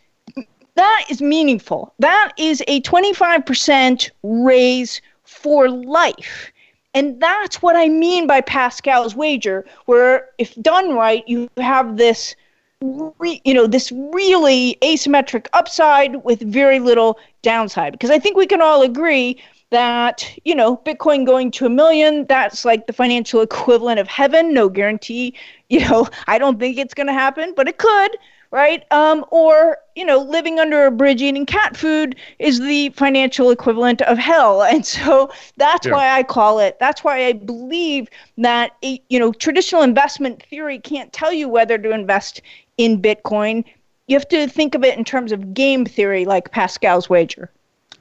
[0.76, 1.94] that is meaningful.
[2.00, 6.52] That is a 25% raise for life.
[6.94, 12.36] And that's what I mean by Pascal's wager, where if done right, you have this
[12.82, 17.94] re, you know, this really asymmetric upside with very little downside.
[17.94, 19.42] Because I think we can all agree
[19.72, 24.54] that, you know, Bitcoin going to a million, that's like the financial equivalent of heaven.
[24.54, 25.34] No guarantee.
[25.70, 28.18] You know, I don't think it's going to happen, but it could,
[28.52, 28.84] right?
[28.92, 34.02] Um, or, you know, living under a bridge eating cat food is the financial equivalent
[34.04, 34.62] of hell.
[34.72, 35.94] And so that's yeah.
[35.94, 41.12] why I call it, that's why I believe that, you know, traditional investment theory can't
[41.14, 42.42] tell you whether to invest
[42.78, 43.64] in Bitcoin.
[44.08, 47.50] You have to think of it in terms of game theory, like Pascal's wager.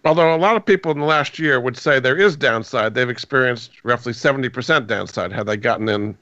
[0.05, 3.11] Although a lot of people in the last year would say there is downside, they've
[3.11, 6.17] experienced roughly 70% downside had they gotten in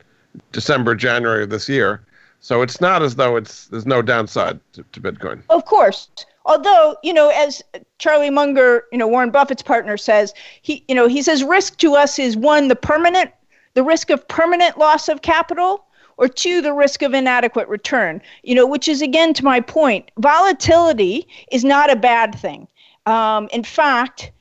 [0.53, 2.03] December, January of this year.
[2.41, 5.43] So it's not as though it's there's no downside to, to Bitcoin.
[5.49, 6.09] Of course.
[6.45, 7.63] Although, you know, as
[7.99, 11.95] Charlie Munger, you know, Warren Buffett's partner says, he you know, he says risk to
[11.95, 13.33] us is one, the permanent
[13.75, 15.85] the risk of permanent loss of capital
[16.17, 18.21] or two, the risk of inadequate return.
[18.43, 22.67] You know, which is again to my point, volatility is not a bad thing.
[23.09, 24.33] Um, in fact,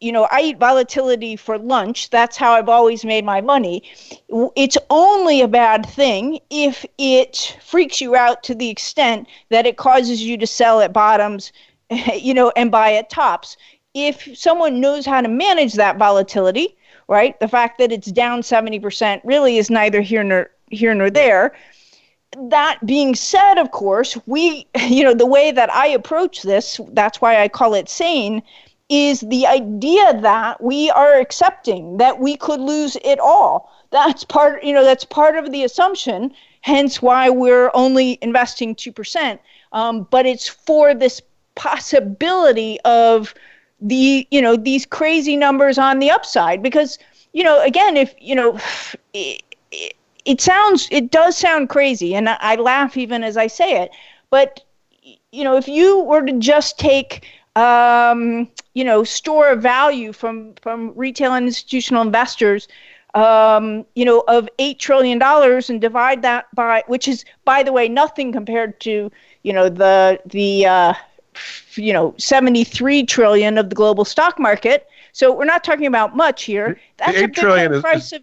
[0.00, 2.10] you know, I eat volatility for lunch.
[2.10, 3.84] That's how I've always made my money.
[4.56, 9.76] It's only a bad thing if it freaks you out to the extent that it
[9.76, 11.52] causes you to sell at bottoms,
[12.16, 13.56] you know, and buy at tops.
[13.94, 19.20] If someone knows how to manage that volatility, right, the fact that it's down 70%
[19.22, 21.54] really is neither here nor here nor there
[22.36, 27.20] that being said, of course, we, you know, the way that I approach this, that's
[27.20, 28.42] why I call it sane,
[28.88, 33.70] is the idea that we are accepting that we could lose it all.
[33.90, 39.38] That's part, you know, that's part of the assumption, hence why we're only investing 2%.
[39.72, 41.20] Um, but it's for this
[41.54, 43.34] possibility of
[43.80, 46.62] the, you know, these crazy numbers on the upside.
[46.62, 46.98] Because,
[47.34, 48.58] you know, again, if, you know,
[49.12, 49.97] it, it,
[50.28, 53.90] it sounds it does sound crazy and I, I laugh even as i say it
[54.30, 54.60] but
[55.32, 57.26] you know if you were to just take
[57.56, 62.68] um, you know store of value from from retail and institutional investors
[63.14, 67.72] um, you know of eight trillion dollars and divide that by which is by the
[67.72, 69.10] way nothing compared to
[69.42, 70.94] you know the the uh,
[71.74, 74.86] you know 73 trillion of the global stock market.
[75.12, 76.78] So we're not talking about much here.
[76.98, 78.22] That's the eight a trillion is, price of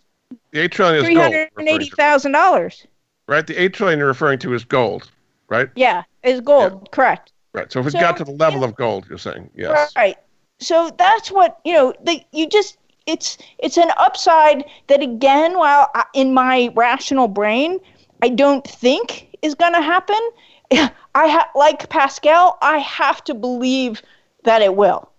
[0.56, 2.88] the eight trillion is three hundred and eighty thousand dollars.
[3.28, 3.46] Right.
[3.46, 5.12] The eight trillion you're referring to is gold,
[5.50, 5.70] right?
[5.76, 6.72] Yeah, is gold.
[6.74, 6.90] Yeah.
[6.92, 7.34] Correct.
[7.54, 7.70] Right.
[7.70, 8.68] So if it so, got to the level yeah.
[8.68, 9.92] of gold, you're saying yes.
[9.98, 10.18] Right.
[10.60, 11.94] So that's what you know.
[12.06, 17.82] The, you just it's it's an upside that again, while I, in my rational brain,
[18.22, 20.20] I don't think is going to happen.
[20.72, 20.90] I
[21.28, 22.58] ha- like Pascal.
[22.62, 24.02] I have to believe
[24.46, 25.12] that it will.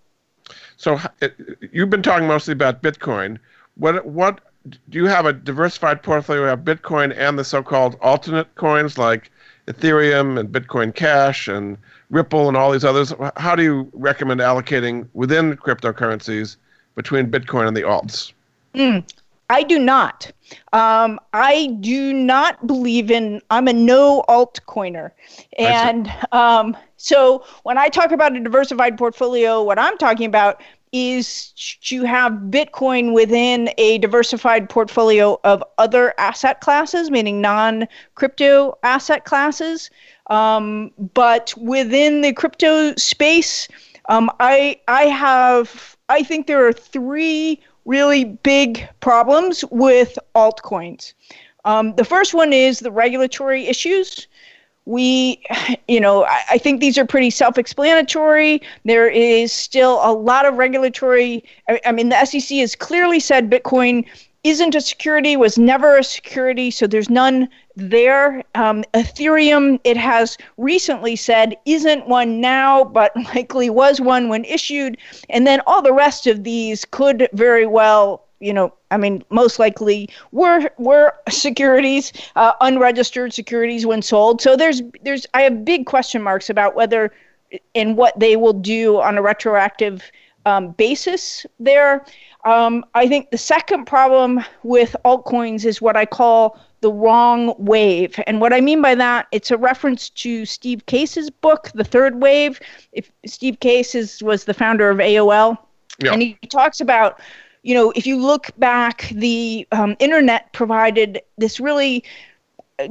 [0.77, 1.35] So it,
[1.71, 3.37] you've been talking mostly about Bitcoin.
[3.75, 4.41] What what
[4.89, 9.31] do you have a diversified portfolio of Bitcoin and the so-called alternate coins like
[9.67, 11.77] Ethereum and Bitcoin Cash and
[12.09, 13.13] Ripple and all these others?
[13.37, 16.57] How do you recommend allocating within cryptocurrencies
[16.95, 18.33] between Bitcoin and the alts?
[18.73, 19.03] Mm,
[19.49, 20.31] I do not.
[20.73, 23.41] Um, I do not believe in.
[23.49, 25.11] I'm a no altcoiner,
[25.57, 30.61] and um, so when I talk about a diversified portfolio, what I'm talking about
[30.91, 38.77] is to have Bitcoin within a diversified portfolio of other asset classes, meaning non crypto
[38.83, 39.89] asset classes.
[40.29, 43.67] Um, but within the crypto space,
[44.09, 51.13] um, I, I have, I think there are three really big problems with altcoins.
[51.65, 54.27] Um, the first one is the regulatory issues
[54.87, 55.43] we,
[55.87, 58.61] you know, I, I think these are pretty self explanatory.
[58.85, 61.43] There is still a lot of regulatory.
[61.69, 64.05] I, I mean, the SEC has clearly said Bitcoin
[64.43, 68.43] isn't a security, was never a security, so there's none there.
[68.55, 74.97] Um, Ethereum, it has recently said, isn't one now, but likely was one when issued.
[75.29, 79.59] And then all the rest of these could very well you know, I mean, most
[79.59, 84.41] likely were were securities, uh, unregistered securities when sold.
[84.41, 87.11] So there's there's I have big question marks about whether
[87.75, 90.03] and what they will do on a retroactive
[90.45, 92.05] um, basis there.
[92.45, 98.19] Um, I think the second problem with altcoins is what I call the wrong wave.
[98.27, 102.21] And what I mean by that, it's a reference to Steve Case's book, The Third
[102.21, 102.59] Wave.
[102.93, 105.57] If Steve Case is, was the founder of AOL,
[106.01, 106.13] yeah.
[106.13, 107.19] and he talks about
[107.67, 112.01] you know, if you look back, the um, internet provided this really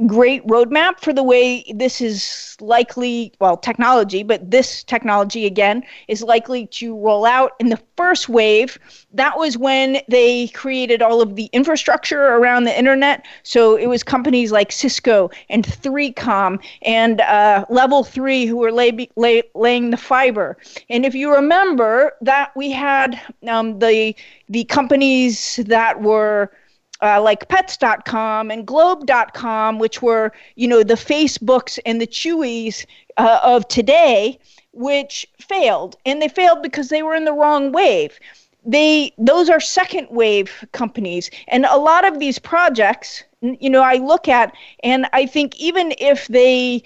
[0.05, 6.21] great roadmap for the way this is likely, well, technology, but this technology again is
[6.21, 7.53] likely to roll out.
[7.59, 8.77] In the first wave,
[9.13, 13.25] that was when they created all of the infrastructure around the internet.
[13.43, 19.09] So it was companies like Cisco and 3Com and uh, Level 3 who were lay,
[19.15, 20.57] lay, laying the fiber.
[20.89, 24.15] And if you remember that we had um, the
[24.49, 26.51] the companies that were
[27.01, 32.85] uh, like pets.com and globe.com which were you know the facebooks and the chewies
[33.17, 34.39] uh, of today
[34.77, 35.97] which failed.
[36.05, 38.19] And they failed because they were in the wrong wave.
[38.65, 41.29] They those are second wave companies.
[41.47, 44.51] And a lot of these projects you know i look at
[44.83, 46.81] and i think even if they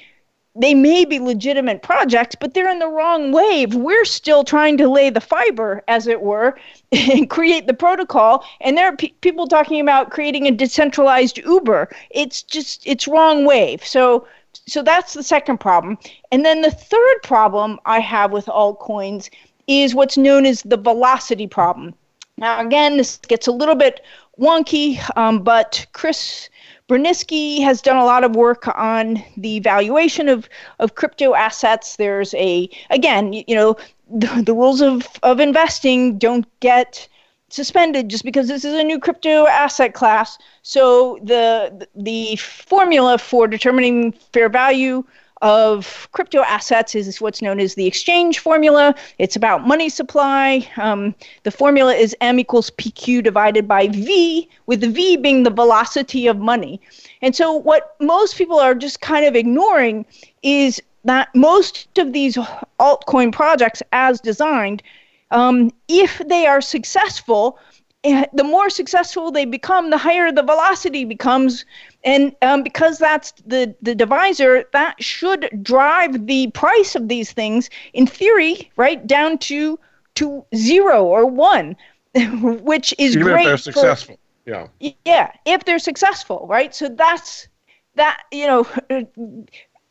[0.56, 3.74] they may be legitimate projects, but they're in the wrong wave.
[3.74, 6.58] We're still trying to lay the fiber, as it were,
[6.92, 8.44] and create the protocol.
[8.60, 11.90] And there are pe- people talking about creating a decentralized Uber.
[12.10, 13.86] It's just it's wrong wave.
[13.86, 14.28] So
[14.68, 15.98] so that's the second problem.
[16.32, 19.30] And then the third problem I have with altcoins
[19.68, 21.94] is what's known as the velocity problem.
[22.38, 24.02] Now again, this gets a little bit
[24.38, 26.50] wonky, um, but Chris
[26.92, 31.96] Burniske has done a lot of work on the valuation of, of crypto assets.
[31.96, 33.78] There's a, again, you, you know,
[34.10, 37.08] the, the rules of, of investing don't get
[37.48, 40.38] suspended just because this is a new crypto asset class.
[40.64, 45.06] So the the formula for determining fair value
[45.42, 48.96] of crypto assets is what's known as the exchange formula.
[49.18, 50.68] It's about money supply.
[50.78, 55.50] Um, the formula is M equals PQ divided by V, with the V being the
[55.50, 56.80] velocity of money.
[57.22, 60.06] And so, what most people are just kind of ignoring
[60.44, 62.38] is that most of these
[62.80, 64.84] altcoin projects, as designed,
[65.32, 67.58] um, if they are successful,
[68.04, 71.66] eh, the more successful they become, the higher the velocity becomes,
[72.04, 77.70] and um, because that's the the divisor that should drive the price of these things
[77.94, 79.80] in theory right down to
[80.16, 81.76] to zero or one
[82.42, 84.20] which is Even great if they're for- successful.
[84.46, 84.68] yeah.
[85.06, 87.48] yeah if they're successful right so that's
[87.96, 88.68] that you know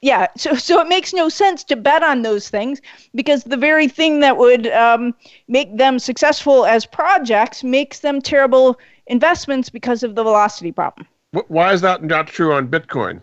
[0.02, 2.80] yeah so so it makes no sense to bet on those things
[3.14, 5.14] because the very thing that would um,
[5.48, 11.72] make them successful as projects makes them terrible investments because of the velocity problem Why
[11.72, 13.22] is that not true on Bitcoin?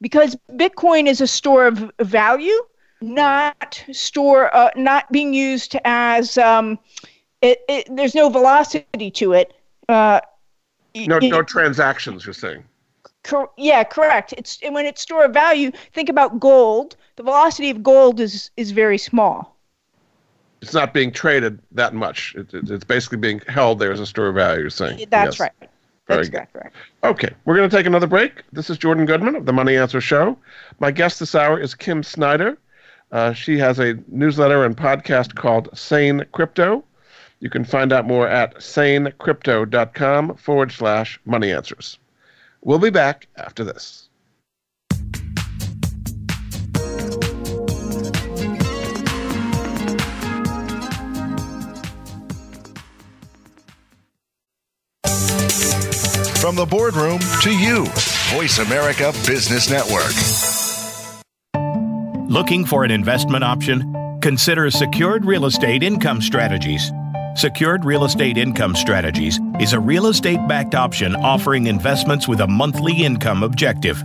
[0.00, 2.56] because Bitcoin is a store of value,
[3.00, 6.78] not store, uh, not being used as um,
[7.42, 9.54] it, it, There's no velocity to it.
[9.88, 10.20] Uh,
[10.94, 12.24] No, it- no transactions.
[12.24, 12.62] You're saying.
[13.24, 14.34] cor- yeah, correct.
[14.38, 15.72] It's and when it's store of value.
[15.94, 16.94] Think about gold.
[17.16, 19.56] The velocity of gold is is very small.
[20.62, 22.36] It's not being traded that much.
[22.36, 24.60] It, it- it's basically being held there as a store of value.
[24.60, 25.06] You're saying.
[25.10, 25.40] That's Yes.
[25.40, 25.70] right.
[26.08, 26.36] Very That's good.
[26.38, 26.52] correct.
[26.52, 26.76] Correct.
[27.04, 28.42] Okay, we're going to take another break.
[28.52, 30.38] This is Jordan Goodman of the Money Answer Show.
[30.80, 32.56] My guest this hour is Kim Snider.
[33.12, 36.82] Uh, she has a newsletter and podcast called Sane Crypto.
[37.40, 41.98] You can find out more at sanecrypto.com forward slash money answers.
[42.62, 44.07] We'll be back after this.
[56.40, 57.84] From the boardroom to you,
[58.30, 60.14] Voice America Business Network.
[62.30, 64.18] Looking for an investment option?
[64.22, 66.92] Consider Secured Real Estate Income Strategies.
[67.34, 72.46] Secured Real Estate Income Strategies is a real estate backed option offering investments with a
[72.46, 73.98] monthly income objective.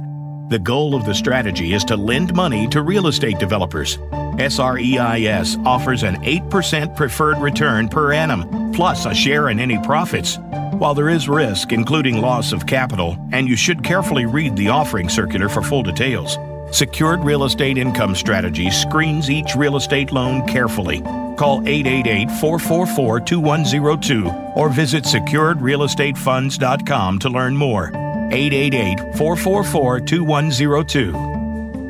[0.50, 4.00] The goal of the strategy is to lend money to real estate developers.
[4.38, 10.38] SREIS offers an 8% preferred return per annum, plus a share in any profits.
[10.74, 15.10] While there is risk, including loss of capital, and you should carefully read the offering
[15.10, 16.38] circular for full details,
[16.72, 21.02] Secured Real Estate Income Strategy screens each real estate loan carefully.
[21.38, 27.92] Call 888 444 2102 or visit securedrealestatefunds.com to learn more.
[28.32, 31.43] 888 444 2102.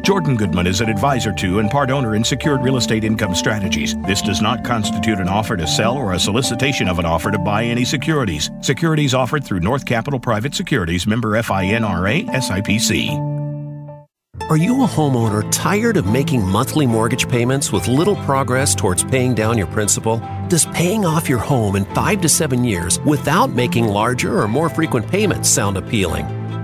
[0.04, 3.96] Jordan Goodman is an advisor to and part owner in Secured Real Estate Income Strategies.
[4.06, 7.40] This does not constitute an offer to sell or a solicitation of an offer to
[7.40, 8.52] buy any securities.
[8.60, 13.32] Securities offered through North Capital Private Securities, member FINRA SIPC.
[14.50, 19.34] Are you a homeowner tired of making monthly mortgage payments with little progress towards paying
[19.34, 20.22] down your principal?
[20.50, 24.68] Does paying off your home in five to seven years without making larger or more
[24.68, 26.43] frequent payments sound appealing?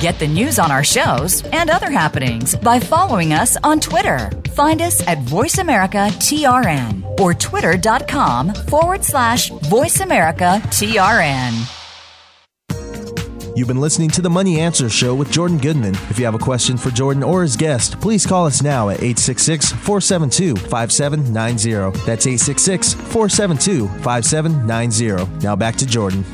[0.00, 4.30] Get the news on our shows and other happenings by following us on Twitter.
[4.54, 11.74] Find us at VoiceAmericaTRN or twitter.com forward slash VoiceAmericaTRN.
[13.56, 15.96] You've been listening to the Money Answer Show with Jordan Goodman.
[16.10, 18.98] If you have a question for Jordan or his guest, please call us now at
[18.98, 21.70] 866 472 5790.
[22.06, 25.44] That's 866 472 5790.
[25.44, 26.24] Now back to Jordan.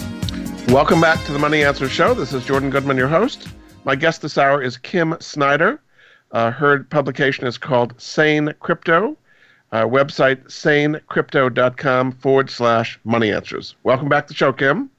[0.69, 2.15] Welcome back to the Money Answer Show.
[2.15, 3.49] This is Jordan Goodman, your host.
[3.85, 5.81] My guest this hour is Kim Snider.
[6.33, 9.17] Uh, her publication is called Sane Crypto.
[9.73, 13.77] Uh, website sanecrypto.com forward slash money answers.
[13.85, 14.91] Welcome back to the show, Kim.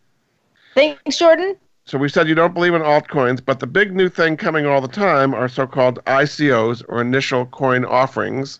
[0.76, 1.55] Thanks, Jordan.
[1.86, 4.82] So we said you don't believe in altcoins, but the big new thing coming all
[4.82, 8.59] the time are so-called ICOs or initial coin offerings,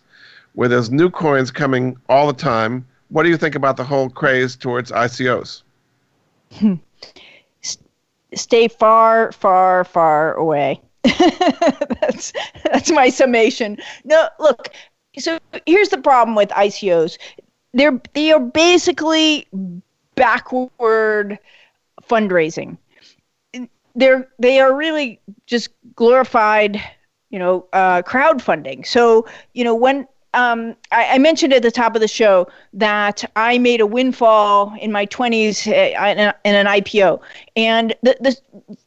[0.54, 2.86] where there's new coins coming all the time.
[3.08, 5.62] What do you think about the whole craze towards ICOs?
[8.34, 10.80] stay far, far, far away.
[12.00, 12.32] that's
[12.64, 13.78] that's my summation.
[14.04, 14.70] No, look.
[15.18, 17.18] So here's the problem with ICOs.
[17.74, 19.46] They're they are basically
[20.14, 21.38] backward
[22.02, 22.76] fundraising.
[23.94, 26.82] They're they are really just glorified,
[27.30, 28.86] you know, uh, crowdfunding.
[28.86, 30.06] So you know when
[30.36, 34.76] um, I, I, mentioned at the top of the show that I made a windfall
[34.80, 37.20] in my 20s uh, in, in an IPO,
[37.56, 38.36] and the, the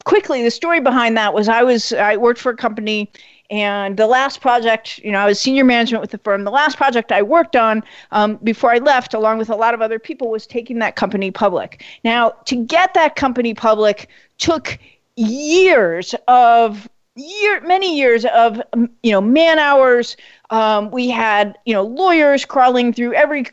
[0.04, 3.10] quickly the story behind that was I was I worked for a company.
[3.50, 6.44] And the last project, you know, I was senior management with the firm.
[6.44, 7.82] The last project I worked on
[8.12, 11.32] um, before I left, along with a lot of other people, was taking that company
[11.32, 11.84] public.
[12.04, 14.78] Now, to get that company public took
[15.16, 16.88] years of
[17.20, 18.60] year many years of
[19.02, 20.16] you know man hours.
[20.50, 23.44] Um, we had you know lawyers crawling through every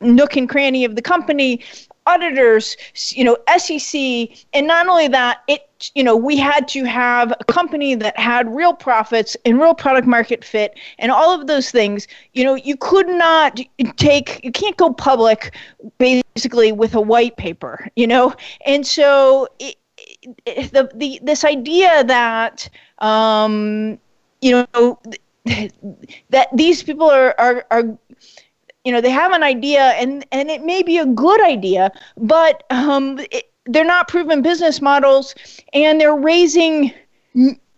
[0.00, 1.62] nook and cranny of the company
[2.06, 2.76] auditors
[3.10, 7.44] you know sec and not only that it you know we had to have a
[7.44, 12.08] company that had real profits and real product market fit and all of those things.
[12.32, 13.60] You know you could not
[13.96, 15.54] take you can't go public
[15.98, 18.34] basically with a white paper you know?
[18.66, 19.76] And so it,
[20.46, 22.68] the, the this idea that
[22.98, 23.98] um,
[24.40, 24.98] you know
[26.30, 27.82] that these people are, are are
[28.84, 32.64] you know they have an idea and and it may be a good idea but
[32.70, 35.34] um, it, they're not proven business models
[35.72, 36.92] and they're raising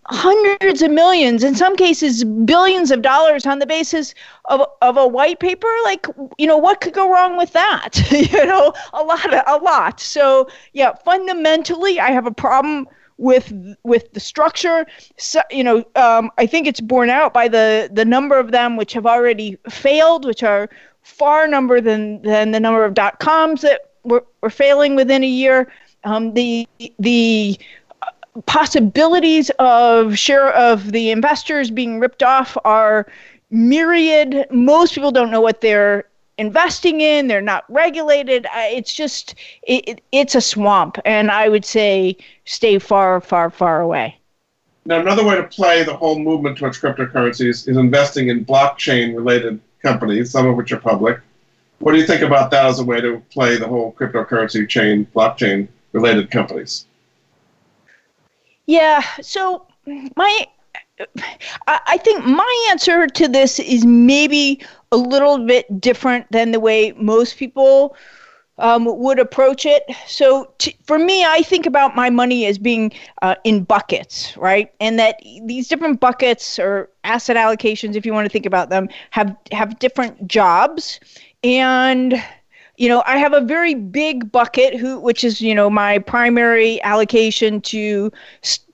[0.07, 4.15] hundreds of millions, in some cases billions of dollars on the basis
[4.47, 6.07] of, of a white paper, like,
[6.39, 7.99] you know, what could go wrong with that?
[8.11, 10.01] you know, a lot, of, a lot.
[10.01, 13.53] So yeah, fundamentally, I have a problem with
[13.85, 14.87] with the structure.
[15.19, 18.77] So, you know, um, I think it's borne out by the the number of them
[18.77, 20.69] which have already failed, which are
[21.03, 25.29] far number than than the number of dot coms that were, were failing within a
[25.29, 25.73] year.
[26.05, 27.59] Um, the the
[28.47, 33.07] possibilities of share of the investors being ripped off are
[33.51, 34.47] myriad.
[34.51, 36.05] Most people don't know what they're
[36.39, 37.29] investing in.
[37.29, 38.47] They're not regulated.
[38.53, 44.19] It's just it, it's a swamp, and I would say stay far, far, far away.
[44.87, 50.31] Now, another way to play the whole movement towards cryptocurrencies is investing in blockchain-related companies,
[50.31, 51.21] some of which are public.
[51.79, 55.07] What do you think about that as a way to play the whole cryptocurrency chain,
[55.15, 56.87] blockchain-related companies?
[58.67, 59.03] Yeah.
[59.21, 59.67] So
[60.17, 60.47] my
[61.67, 64.63] I think my answer to this is maybe
[64.93, 67.97] a little bit different than the way most people
[68.59, 69.83] um, would approach it.
[70.07, 72.93] So t- for me, I think about my money as being
[73.23, 74.73] uh, in buckets, right?
[74.81, 78.89] And that these different buckets or asset allocations, if you want to think about them,
[79.11, 81.01] have have different jobs
[81.43, 82.15] and
[82.77, 86.83] you know i have a very big bucket who which is you know my primary
[86.83, 88.11] allocation to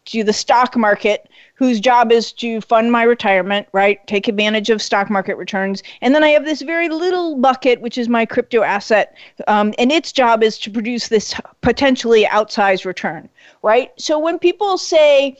[0.04, 1.28] to the stock market
[1.60, 4.04] whose job is to fund my retirement, right?
[4.06, 5.82] Take advantage of stock market returns.
[6.00, 9.14] And then I have this very little bucket, which is my crypto asset.
[9.46, 13.28] Um, and its job is to produce this potentially outsized return,
[13.62, 13.92] right?
[13.98, 15.36] So when people say,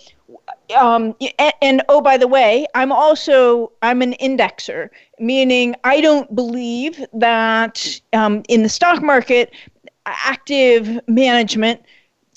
[0.76, 6.34] um, and, and, oh by the way i'm also i'm an indexer meaning i don't
[6.34, 9.52] believe that um, in the stock market
[10.06, 11.80] active management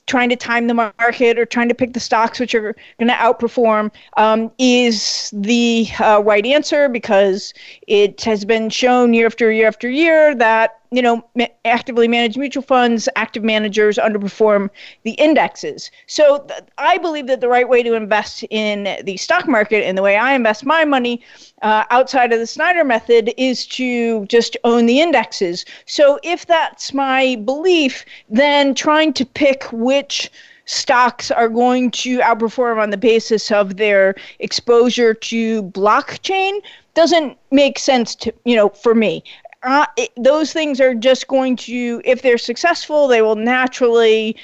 [0.06, 3.14] trying to time the market or trying to pick the stocks which are going to
[3.14, 7.54] outperform um, is the uh, right answer because
[7.88, 12.38] it has been shown year after year after year that you know ma- actively managed
[12.38, 14.70] mutual funds active managers underperform
[15.04, 15.92] the indexes.
[16.08, 19.98] So th- i believe that the right way to invest in the stock market and
[19.98, 21.22] the way i invest my money
[21.62, 25.66] uh, outside of the Snider method is to just own the indexes.
[25.86, 30.30] So if that's my belief then trying to pick which
[30.66, 36.60] stocks are going to outperform on the basis of their exposure to blockchain
[36.94, 39.24] doesn't make sense to you know for me
[39.64, 44.36] uh, it, those things are just going to if they're successful they will naturally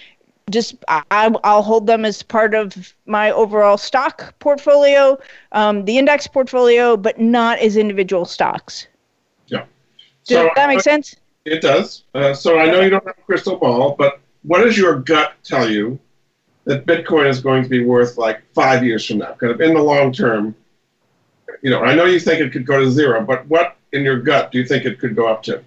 [0.50, 5.18] just I, will hold them as part of my overall stock portfolio
[5.52, 8.88] um, the index portfolio but not as individual stocks.
[9.48, 9.66] Yeah.
[10.26, 11.16] Does so, that make sense?
[11.46, 12.04] It does.
[12.16, 15.34] Uh, so i know you don't have a crystal ball but what does your gut
[15.44, 16.00] tell you
[16.64, 19.34] that bitcoin is going to be worth like five years from now?
[19.34, 20.56] Kind of in the long term.
[21.62, 24.20] You know i know you think it could go to zero but what in your
[24.20, 25.64] gut do you think it could go up to?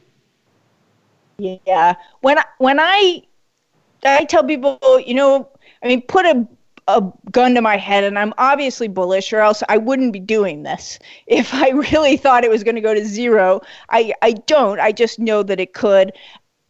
[1.38, 3.22] Yeah, when I, when I
[4.04, 5.48] I tell people, you know,
[5.82, 6.46] I mean, put a
[6.88, 10.62] a gun to my head, and I'm obviously bullish, or else I wouldn't be doing
[10.62, 10.98] this.
[11.26, 13.60] If I really thought it was going to go to zero,
[13.90, 14.80] I I don't.
[14.80, 16.12] I just know that it could.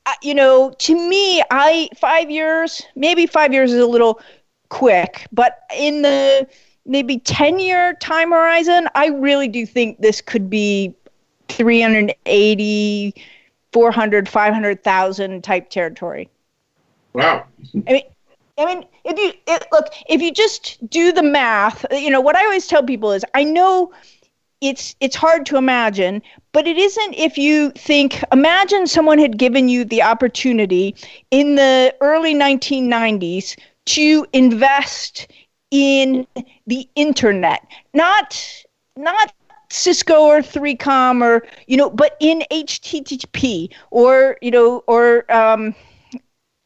[0.04, 4.20] Uh, you know, to me, I five years, maybe five years is a little
[4.68, 6.48] quick, but in the
[6.86, 10.94] maybe 10 year time horizon, I really do think this could be
[11.52, 13.14] 380,
[13.72, 16.28] 400, 500,000 type territory.
[17.12, 17.44] Wow.
[17.86, 18.02] I mean,
[18.58, 22.36] I mean, if you it, look, if you just do the math, you know what
[22.36, 23.92] I always tell people is, I know
[24.60, 26.22] it's it's hard to imagine,
[26.52, 28.22] but it isn't if you think.
[28.32, 30.94] Imagine someone had given you the opportunity
[31.30, 35.26] in the early 1990s to invest
[35.70, 36.26] in
[36.66, 38.38] the internet, not
[38.96, 39.32] not
[39.72, 45.74] Cisco or 3Com or you know, but in HTTP or you know or um,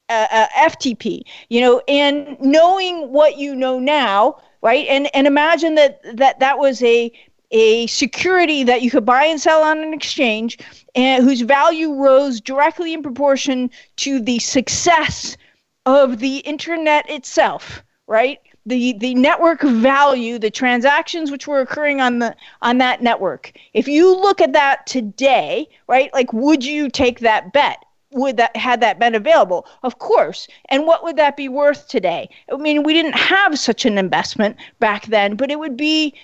[0.09, 4.86] uh, uh, FTP, you know, and knowing what you know now, right?
[4.88, 7.12] And and imagine that that that was a
[7.52, 10.59] a security that you could buy and sell on an exchange
[10.96, 15.36] and whose value rose directly in proportion to the success
[15.86, 22.18] of the internet itself right the the network value, the transactions which were occurring on
[22.18, 23.52] the on that network.
[23.72, 26.12] If you look at that today, right?
[26.12, 27.84] Like would you take that bet?
[28.10, 29.66] Would that had that been available?
[29.82, 30.48] Of course.
[30.68, 32.28] And what would that be worth today?
[32.52, 36.14] I mean, we didn't have such an investment back then, but it would be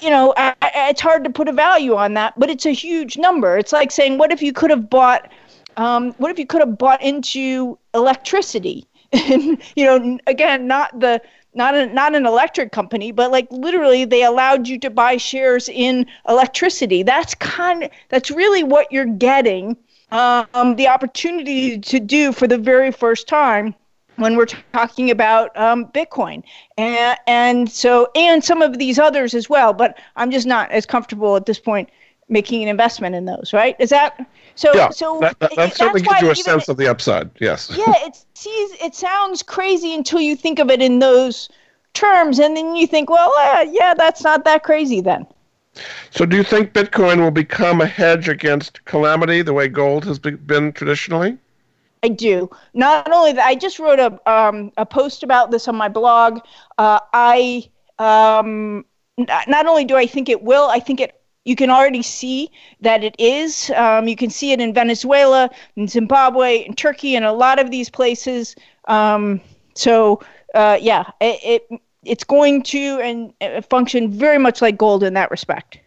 [0.00, 2.70] you know, I, I, it's hard to put a value on that, but it's a
[2.72, 3.56] huge number.
[3.56, 5.30] It's like saying, what if you could have bought,
[5.78, 8.86] um, what if you could have bought into electricity?
[9.12, 11.20] and you know again not the
[11.54, 15.68] not a, not an electric company but like literally they allowed you to buy shares
[15.68, 19.76] in electricity that's kind that's really what you're getting
[20.12, 23.74] um, the opportunity to do for the very first time
[24.16, 26.42] when we're talking about um, Bitcoin,
[26.78, 29.72] and and so and some of these others as well.
[29.72, 31.90] But I'm just not as comfortable at this point
[32.28, 33.52] making an investment in those.
[33.52, 33.76] Right?
[33.78, 36.88] Is that so, yeah, so that, that, that certainly gives you a sense of the
[36.88, 37.30] upside.
[37.40, 37.70] Yes.
[37.76, 41.48] yeah, it sees it sounds crazy until you think of it in those
[41.92, 45.26] terms, and then you think, well, uh, yeah, that's not that crazy then.
[46.10, 50.18] So, do you think Bitcoin will become a hedge against calamity the way gold has
[50.18, 51.36] been traditionally?
[52.02, 52.48] I do.
[52.72, 56.40] Not only that, I just wrote a um, a post about this on my blog.
[56.78, 57.68] Uh, I
[57.98, 58.86] um,
[59.18, 63.04] not only do I think it will, I think it you can already see that
[63.04, 63.70] it is.
[63.70, 67.70] Um, you can see it in Venezuela, in Zimbabwe, in Turkey, and a lot of
[67.70, 68.56] these places.
[68.88, 69.40] Um,
[69.74, 70.20] so
[70.54, 75.14] uh, yeah, it, it, it's going to and uh, function very much like gold in
[75.14, 75.78] that respect.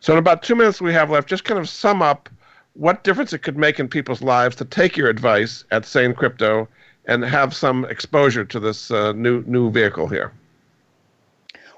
[0.00, 2.28] So in about two minutes we have left, just kind of sum up
[2.74, 6.68] what difference it could make in people's lives to take your advice at Sane Crypto
[7.06, 10.32] and have some exposure to this uh, new new vehicle here.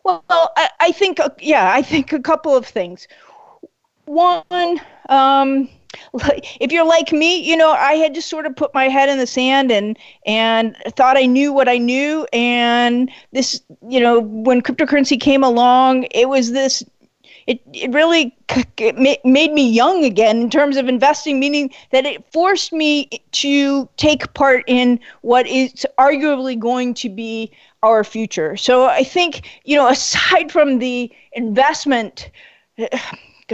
[0.06, 3.08] Well, I, I think, uh, yeah, I think a couple of things.
[4.06, 5.68] One, um,
[6.60, 9.18] if you're like me, you know, I had just sort of put my head in
[9.18, 12.26] the sand and and thought I knew what I knew.
[12.32, 16.84] And this, you know, when cryptocurrency came along, it was this.
[17.46, 18.36] It it really
[18.78, 23.88] it made me young again in terms of investing, meaning that it forced me to
[23.96, 28.56] take part in what is arguably going to be our future.
[28.56, 32.30] So I think, you know, aside from the investment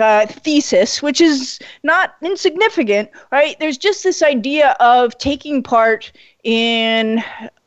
[0.00, 3.58] uh, thesis, which is not insignificant, right?
[3.60, 6.12] There's just this idea of taking part
[6.44, 7.22] in,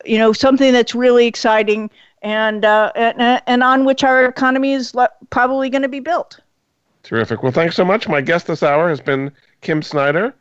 [0.06, 1.90] you know, something that's really exciting
[2.26, 6.40] and uh, and, and on which our economy is le- probably going to be built.
[7.04, 7.44] Terrific.
[7.44, 8.10] Well, thanks so much.
[8.10, 10.34] My guest this hour has been Kim Snider.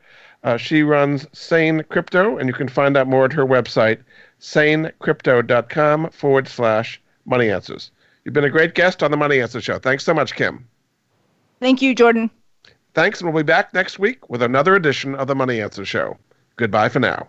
[0.42, 4.00] Uh, she runs Sane Crypto, and you can find out more at her website,
[4.40, 7.90] sanecrypto.com forward slash money answers.
[8.24, 9.78] You've been a great guest on the Money Answer Show.
[9.78, 10.66] Thanks so much, Kim.
[11.60, 12.30] Thank you, Jordan.
[12.94, 16.16] Thanks, and we'll be back next week with another edition of the Money Answer Show.
[16.56, 17.28] Goodbye for now.